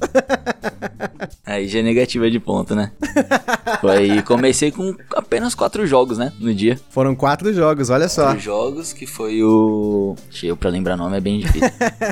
[1.45, 2.91] Aí já é negativa de ponto, né?
[3.81, 6.33] Foi, comecei com apenas quatro jogos, né?
[6.41, 6.81] No dia.
[6.91, 8.25] Foram quatro jogos, olha só.
[8.25, 10.17] Quatro jogos que foi o.
[10.31, 11.69] Cheio pra lembrar nome é bem difícil.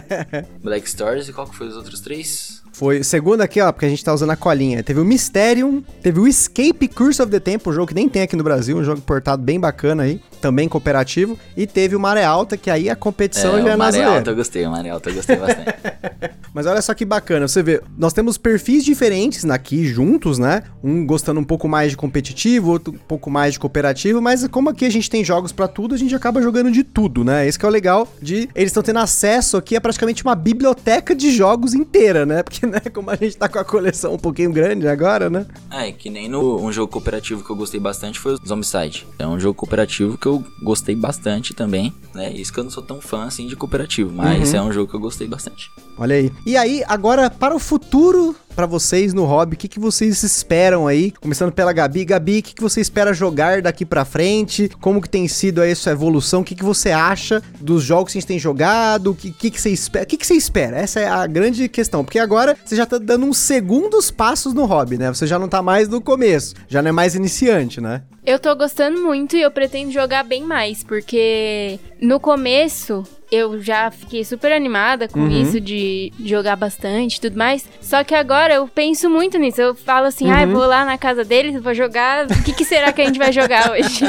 [0.62, 2.61] Black Stars e qual que foi os outros três?
[2.72, 4.82] Foi segundo aqui, ó, porque a gente tá usando a colinha.
[4.82, 8.22] Teve o Mysterium, teve o Escape Curse of the Temple, um jogo que nem tem
[8.22, 11.38] aqui no Brasil, um jogo portado bem bacana aí, também cooperativo.
[11.56, 14.36] E teve o Maré Alta, que aí a competição é, já é Maré Alta eu
[14.36, 15.74] gostei, o Maré Alta eu gostei bastante.
[16.54, 20.62] Mas olha só que bacana, você vê, nós temos perfis diferentes aqui juntos, né?
[20.84, 24.68] Um gostando um pouco mais de competitivo, outro um pouco mais de cooperativo, mas como
[24.68, 27.46] aqui a gente tem jogos para tudo, a gente acaba jogando de tudo, né?
[27.46, 31.14] Esse que é o legal de eles estão tendo acesso aqui a praticamente uma biblioteca
[31.14, 32.42] de jogos inteira, né?
[32.42, 35.46] Porque né, como a gente tá com a coleção um pouquinho grande agora, né?
[35.70, 39.06] É, que nem no um jogo cooperativo que eu gostei bastante foi o Zombicide.
[39.18, 42.32] É um jogo cooperativo que eu gostei bastante também, né?
[42.32, 44.58] Isso que eu não sou tão fã assim de cooperativo, mas uhum.
[44.58, 45.70] é um jogo que eu gostei bastante.
[45.98, 46.32] Olha aí.
[46.46, 50.86] E aí, agora para o futuro para vocês no hobby, o que, que vocês esperam
[50.86, 51.10] aí?
[51.10, 52.04] Começando pela Gabi.
[52.04, 54.70] Gabi, o que, que você espera jogar daqui para frente?
[54.80, 56.42] Como que tem sido aí a sua evolução?
[56.42, 59.10] O que, que você acha dos jogos que a gente tem jogado?
[59.10, 60.04] O que, que, que você espera?
[60.04, 60.76] O que, que você espera?
[60.76, 62.04] Essa é a grande questão.
[62.04, 65.08] Porque agora você já tá dando uns segundos passos no hobby, né?
[65.12, 68.02] Você já não tá mais no começo, já não é mais iniciante, né?
[68.24, 73.90] Eu tô gostando muito e eu pretendo jogar bem mais, porque no começo eu já
[73.90, 75.30] fiquei super animada com uhum.
[75.30, 77.66] isso de jogar bastante e tudo mais.
[77.80, 79.58] Só que agora eu penso muito nisso.
[79.58, 80.34] Eu falo assim, uhum.
[80.34, 82.26] ah, vou lá na casa deles, vou jogar.
[82.26, 84.04] O que, que será que a gente vai jogar hoje?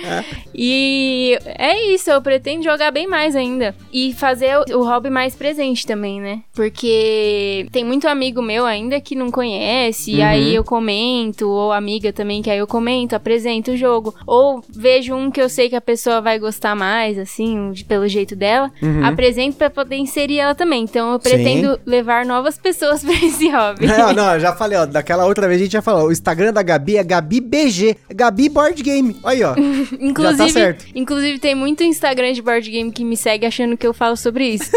[0.54, 3.74] e é isso, eu pretendo jogar bem mais ainda.
[3.92, 6.40] E fazer o, hobby mais presente também, né?
[6.54, 10.16] Porque tem muito amigo meu ainda que não conhece, uhum.
[10.16, 14.14] e aí eu comento, ou amiga também, que aí eu comento, apresento o jogo.
[14.26, 18.34] Ou vejo um que eu sei que a pessoa vai gostar mais, assim, pelo jeito
[18.36, 19.04] dela uhum.
[19.04, 20.84] apresento para poder inserir ela também.
[20.84, 21.80] Então eu pretendo Sim.
[21.86, 23.86] levar novas pessoas para esse hobby.
[23.92, 26.62] Não, não, já falei, ó, daquela outra vez a gente já falou, o Instagram da
[26.62, 29.16] Gabi é Gabi BG, Gabi Board Game.
[29.22, 29.54] Aí, ó.
[30.00, 30.86] inclusive, já tá certo.
[30.94, 34.48] Inclusive tem muito Instagram de board game que me segue achando que eu falo sobre
[34.48, 34.70] isso.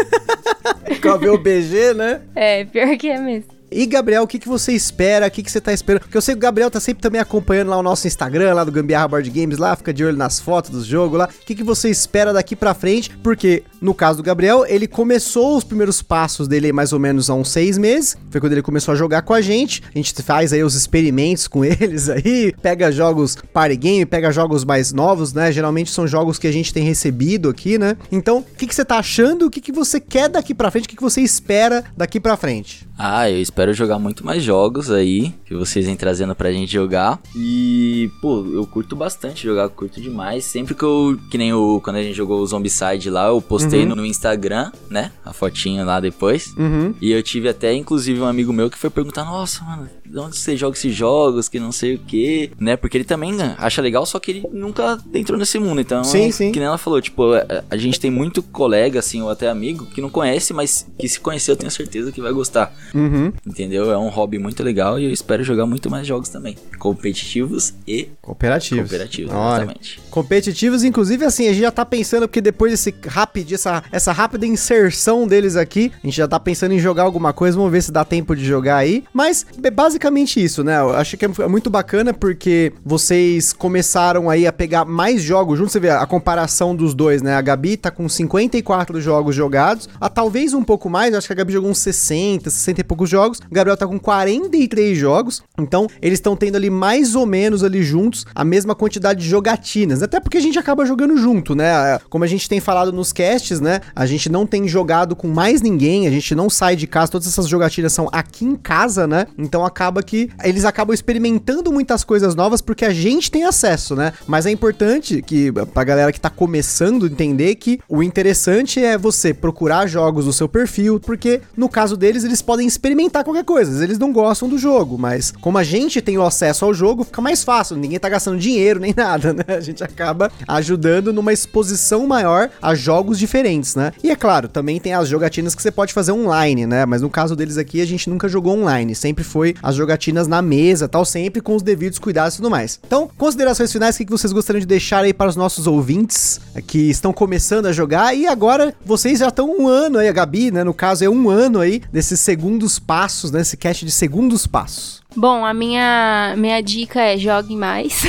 [1.00, 2.20] Qual é o BG, né?
[2.34, 3.55] É, pior que é mesmo.
[3.70, 5.26] E Gabriel, o que, que você espera?
[5.26, 6.02] O que, que você tá esperando?
[6.02, 8.64] Porque eu sei que o Gabriel tá sempre também acompanhando lá o nosso Instagram, lá
[8.64, 11.26] do Gambiarra Board Games, lá, fica de olho nas fotos dos jogos lá.
[11.26, 13.10] O que, que você espera daqui pra frente?
[13.22, 17.34] Porque, no caso do Gabriel, ele começou os primeiros passos dele mais ou menos há
[17.34, 18.16] uns seis meses.
[18.30, 19.82] Foi quando ele começou a jogar com a gente.
[19.94, 24.64] A gente faz aí os experimentos com eles aí, pega jogos party game, pega jogos
[24.64, 25.52] mais novos, né?
[25.52, 27.96] Geralmente são jogos que a gente tem recebido aqui, né?
[28.10, 29.46] Então, o que, que você tá achando?
[29.46, 30.86] O que, que você quer daqui pra frente?
[30.86, 32.86] O que, que você espera daqui pra frente?
[32.98, 37.20] Ah, eu espero jogar muito mais jogos aí, que vocês vêm trazendo pra gente jogar.
[37.34, 40.44] E, pô, eu curto bastante jogar, curto demais.
[40.44, 43.65] Sempre que eu, que nem o, quando a gente jogou o Zombicide lá, eu postei
[43.66, 43.96] postei uhum.
[43.96, 45.12] no Instagram, né?
[45.24, 46.54] A fotinha lá depois.
[46.56, 46.94] Uhum.
[47.00, 50.36] E eu tive até, inclusive, um amigo meu que foi perguntar: Nossa, mano, de onde
[50.36, 51.48] você joga esses jogos?
[51.48, 52.76] Que não sei o que, né?
[52.76, 55.80] Porque ele também acha legal, só que ele nunca entrou nesse mundo.
[55.80, 56.52] Então, sim, sim.
[56.52, 59.86] que nem ela falou, tipo, a, a gente tem muito colega, assim, ou até amigo,
[59.86, 62.74] que não conhece, mas que se conhecer eu tenho certeza que vai gostar.
[62.94, 63.32] Uhum.
[63.46, 63.90] Entendeu?
[63.90, 66.56] É um hobby muito legal e eu espero jogar muito mais jogos também.
[66.78, 68.88] Competitivos e cooperativos.
[68.90, 70.00] Cooperativos, exatamente.
[70.10, 74.46] Competitivos, inclusive, assim, a gente já tá pensando, porque depois desse rápido, essa, essa rápida
[74.46, 77.90] inserção deles aqui, a gente já tá pensando em jogar alguma coisa, vamos ver se
[77.90, 79.04] dá tempo de jogar aí.
[79.12, 80.78] Mas é basicamente isso, né?
[80.80, 85.72] Eu acho que é muito bacana porque vocês começaram aí a pegar mais jogos juntos.
[85.72, 87.34] Você vê a comparação dos dois, né?
[87.34, 91.32] A Gabi tá com 54 jogos jogados, a talvez um pouco mais, eu acho que
[91.32, 93.38] a Gabi jogou uns 60, 60 e poucos jogos.
[93.38, 95.42] O Gabriel tá com 43 jogos.
[95.58, 100.02] Então, eles estão tendo ali mais ou menos ali juntos a mesma quantidade de jogatinas.
[100.02, 101.98] Até porque a gente acaba jogando junto, né?
[102.08, 103.80] Como a gente tem falado nos casts, né?
[103.94, 107.26] A gente não tem jogado com mais ninguém, a gente não sai de casa, todas
[107.26, 109.26] essas jogatinas são aqui em casa, né?
[109.38, 114.12] Então acaba que eles acabam experimentando muitas coisas novas porque a gente tem acesso, né?
[114.26, 119.32] Mas é importante que pra galera que tá começando entender que o interessante é você
[119.32, 123.98] procurar jogos no seu perfil, porque no caso deles eles podem experimentar qualquer coisa, eles
[123.98, 127.42] não gostam do jogo, mas como a gente tem o acesso ao jogo, fica mais
[127.42, 129.44] fácil, ninguém tá gastando dinheiro nem nada, né?
[129.48, 133.35] A gente acaba ajudando numa exposição maior a jogos diferentes,
[133.74, 133.92] né?
[134.02, 136.86] E é claro, também tem as jogatinas que você pode fazer online, né?
[136.86, 140.40] Mas no caso deles aqui, a gente nunca jogou online, sempre foi as jogatinas na
[140.40, 142.80] mesa, tal, sempre com os devidos cuidados e tudo mais.
[142.86, 146.90] Então, considerações finais, o que vocês gostariam de deixar aí para os nossos ouvintes que
[146.90, 150.64] estão começando a jogar e agora vocês já estão um ano aí, a Gabi, né?
[150.64, 153.40] No caso, é um ano aí desses segundos passos, né?
[153.40, 155.05] Esse cast de segundos passos.
[155.16, 158.02] Bom, a minha, minha dica é jogue mais.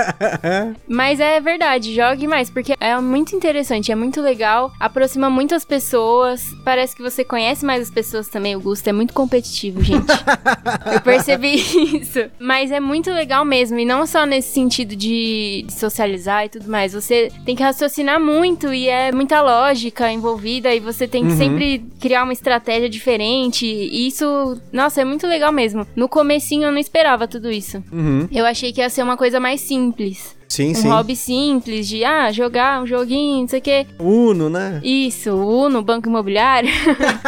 [0.86, 6.44] Mas é verdade, jogue mais, porque é muito interessante, é muito legal, aproxima muitas pessoas,
[6.62, 8.54] parece que você conhece mais as pessoas também.
[8.54, 10.06] O Gusto é muito competitivo, gente.
[10.92, 12.30] Eu percebi isso.
[12.38, 16.92] Mas é muito legal mesmo, e não só nesse sentido de socializar e tudo mais.
[16.92, 21.38] Você tem que raciocinar muito e é muita lógica envolvida, e você tem que uhum.
[21.38, 23.64] sempre criar uma estratégia diferente.
[23.64, 25.86] E isso, nossa, é muito legal mesmo.
[25.96, 27.82] No comecinho eu não esperava tudo isso.
[27.90, 28.28] Uhum.
[28.30, 30.36] Eu achei que ia ser uma coisa mais simples.
[30.48, 30.88] Sim, um sim.
[30.88, 33.86] hobby simples de, ah, jogar um joguinho, não sei o quê.
[34.00, 34.80] Uno, né?
[34.82, 36.68] Isso, Uno, Banco Imobiliário.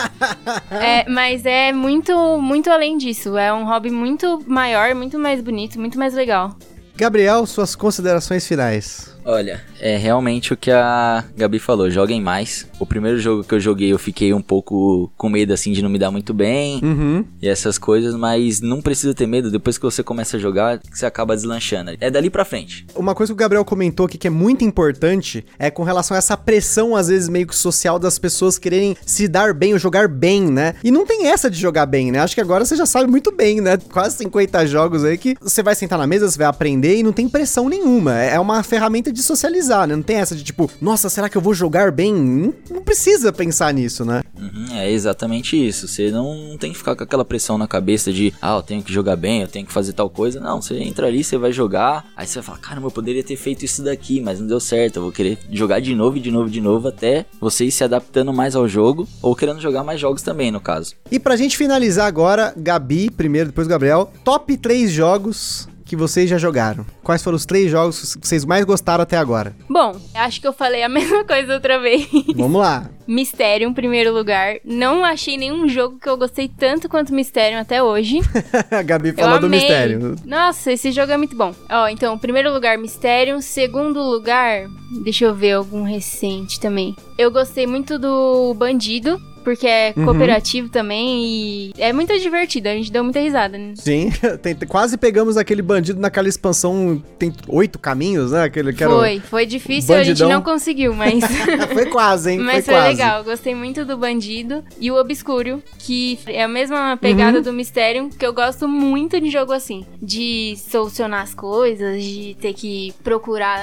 [0.73, 3.37] é, mas é muito, muito além disso.
[3.39, 6.57] É um hobby muito maior, muito mais bonito, muito mais legal.
[6.97, 9.12] Gabriel, suas considerações finais.
[9.25, 12.67] Olha, é realmente o que a Gabi falou, joguem mais.
[12.79, 15.91] O primeiro jogo que eu joguei eu fiquei um pouco com medo assim de não
[15.91, 17.25] me dar muito bem uhum.
[17.41, 21.07] e essas coisas, mas não precisa ter medo, depois que você começa a jogar, você
[21.07, 21.93] acaba deslanchando.
[22.01, 22.87] É dali pra frente.
[22.95, 26.19] Uma coisa que o Gabriel comentou aqui que é muito importante é com relação a
[26.19, 30.09] essa pressão, às vezes, meio que social das pessoas quererem se dar bem ou jogar
[30.09, 30.75] bem, né?
[30.83, 32.19] E não tem essa de jogar bem, né?
[32.19, 33.79] Acho que agora você já sabe muito bem, né?
[33.93, 37.13] Quase 50 jogos aí que você vai sentar na mesa, você vai aprender e não
[37.13, 38.19] tem pressão nenhuma.
[38.19, 39.95] É uma ferramenta de socializar, né?
[39.95, 42.15] Não tem essa de tipo, nossa, será que eu vou jogar bem?
[42.15, 44.23] Não, não precisa pensar nisso, né?
[44.39, 45.87] Uhum, é exatamente isso.
[45.87, 48.93] Você não tem que ficar com aquela pressão na cabeça de, ah, eu tenho que
[48.93, 50.41] jogar bem, eu tenho que fazer tal coisa.
[50.41, 53.37] Não, você entra ali, você vai jogar, aí você vai falar, caramba, eu poderia ter
[53.37, 54.97] feito isso daqui, mas não deu certo.
[54.97, 58.33] Eu vou querer jogar de novo, de novo, de novo, até você ir se adaptando
[58.33, 60.95] mais ao jogo, ou querendo jogar mais jogos também, no caso.
[61.11, 66.39] E pra gente finalizar agora, Gabi, primeiro, depois Gabriel, top 3 jogos que vocês já
[66.39, 66.87] jogaram?
[67.03, 69.55] Quais foram os três jogos que vocês mais gostaram até agora?
[69.69, 72.09] Bom, acho que eu falei a mesma coisa outra vez.
[72.35, 72.89] Vamos lá.
[73.07, 74.57] Mistério em primeiro lugar.
[74.65, 78.21] Não achei nenhum jogo que eu gostei tanto quanto Mistério até hoje.
[78.71, 80.17] a Gabi falou do Mistério.
[80.25, 81.55] Nossa, esse jogo é muito bom.
[81.69, 83.43] Ó, então, primeiro lugar, Mistério.
[83.43, 84.67] Segundo lugar,
[85.05, 86.97] deixa eu ver algum recente também.
[87.19, 90.05] Eu gostei muito do Bandido porque é uhum.
[90.05, 90.73] cooperativo uhum.
[90.73, 93.59] também e é muito divertido, a gente deu muita risada.
[93.59, 93.75] Né?
[93.77, 94.11] Sim,
[94.43, 98.45] tem, quase pegamos aquele bandido naquela expansão, tem oito caminhos, né?
[98.45, 101.23] Aquele que foi, foi difícil, a gente não conseguiu, mas...
[101.73, 102.39] foi quase, hein?
[102.53, 106.97] Mas foi, foi legal, gostei muito do Bandido e o Obscuro, que é a mesma
[106.97, 107.43] pegada uhum.
[107.43, 112.53] do Mistério, que eu gosto muito de jogo assim, de solucionar as coisas, de ter
[112.53, 113.61] que procurar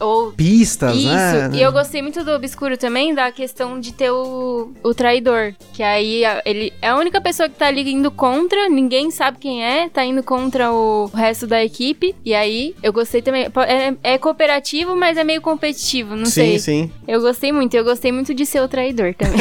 [0.00, 0.32] ou...
[0.32, 1.50] Pistas, Isso, né?
[1.52, 5.54] e eu gostei muito do Obscuro também, da questão de ter o, o traidor traidor.
[5.72, 9.64] Que aí ele é a única pessoa que tá ali indo contra, ninguém sabe quem
[9.64, 12.14] é, tá indo contra o resto da equipe.
[12.24, 13.46] E aí eu gostei também.
[13.66, 16.58] É, é cooperativo, mas é meio competitivo, não sim, sei.
[16.58, 16.90] Sim, sim.
[17.06, 19.38] Eu gostei muito, eu gostei muito de ser o traidor também.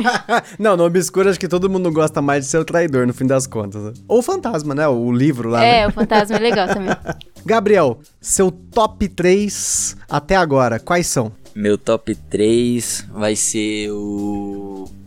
[0.58, 3.26] não, no Obscuro acho que todo mundo gosta mais de ser o traidor, no fim
[3.26, 3.82] das contas.
[3.82, 3.92] Né?
[4.06, 4.86] Ou o fantasma, né?
[4.86, 5.64] O livro lá.
[5.64, 5.88] É, né?
[5.88, 6.94] o fantasma é legal também.
[7.44, 11.32] Gabriel, seu top 3 até agora, quais são?
[11.54, 14.63] Meu top 3 vai ser o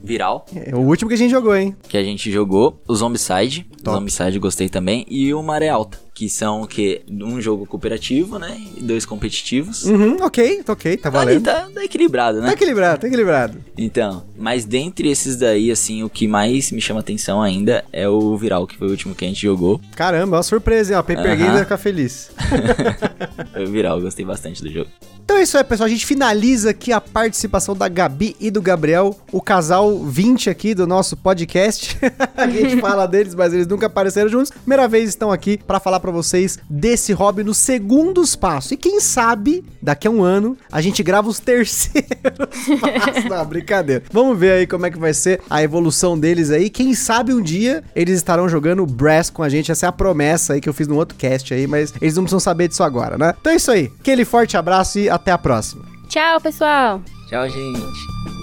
[0.08, 0.46] Viral.
[0.56, 1.76] É o último que a gente jogou, hein?
[1.88, 2.82] Que a gente jogou.
[2.88, 3.68] O Zombicide.
[3.86, 5.06] O Zombicide gostei também.
[5.10, 6.00] E o Maré Alta.
[6.18, 7.04] Que são o quê?
[7.08, 8.60] Um jogo cooperativo, né?
[8.76, 9.84] E dois competitivos.
[9.84, 11.48] Uhum, ok, ok, tá valendo.
[11.48, 12.48] Ali tá, tá equilibrado, né?
[12.48, 13.60] Tá equilibrado, tá equilibrado.
[13.78, 18.36] Então, mas dentre esses daí, assim, o que mais me chama atenção ainda é o
[18.36, 19.80] Viral, que foi o último que a gente jogou.
[19.96, 20.98] Caramba, uma surpresa, hein?
[20.98, 21.52] Ó, Paper uhum.
[21.52, 22.32] Vai ficar feliz.
[23.54, 24.90] foi o Viral, gostei bastante do jogo.
[25.28, 25.88] Então é isso aí, pessoal.
[25.88, 30.74] A gente finaliza aqui a participação da Gabi e do Gabriel, o casal 20 aqui
[30.74, 32.00] do nosso podcast.
[32.34, 34.52] a gente fala deles, mas eles nunca apareceram juntos.
[34.52, 38.74] Primeira vez estão aqui para falar para vocês desse hobby no segundo espaço.
[38.74, 42.08] E quem sabe, daqui a um ano, a gente grava os terceiros
[42.80, 43.26] passos.
[43.30, 44.04] Não, brincadeira.
[44.12, 46.70] Vamos ver aí como é que vai ser a evolução deles aí.
[46.70, 49.72] Quem sabe um dia eles estarão jogando Brass com a gente.
[49.72, 52.24] Essa é a promessa aí que eu fiz no outro cast aí, mas eles não
[52.24, 53.34] precisam saber disso agora, né?
[53.40, 53.92] Então é isso aí.
[54.00, 55.84] Aquele forte abraço e até a próxima.
[56.08, 57.02] Tchau, pessoal.
[57.30, 58.37] Tchau, gente.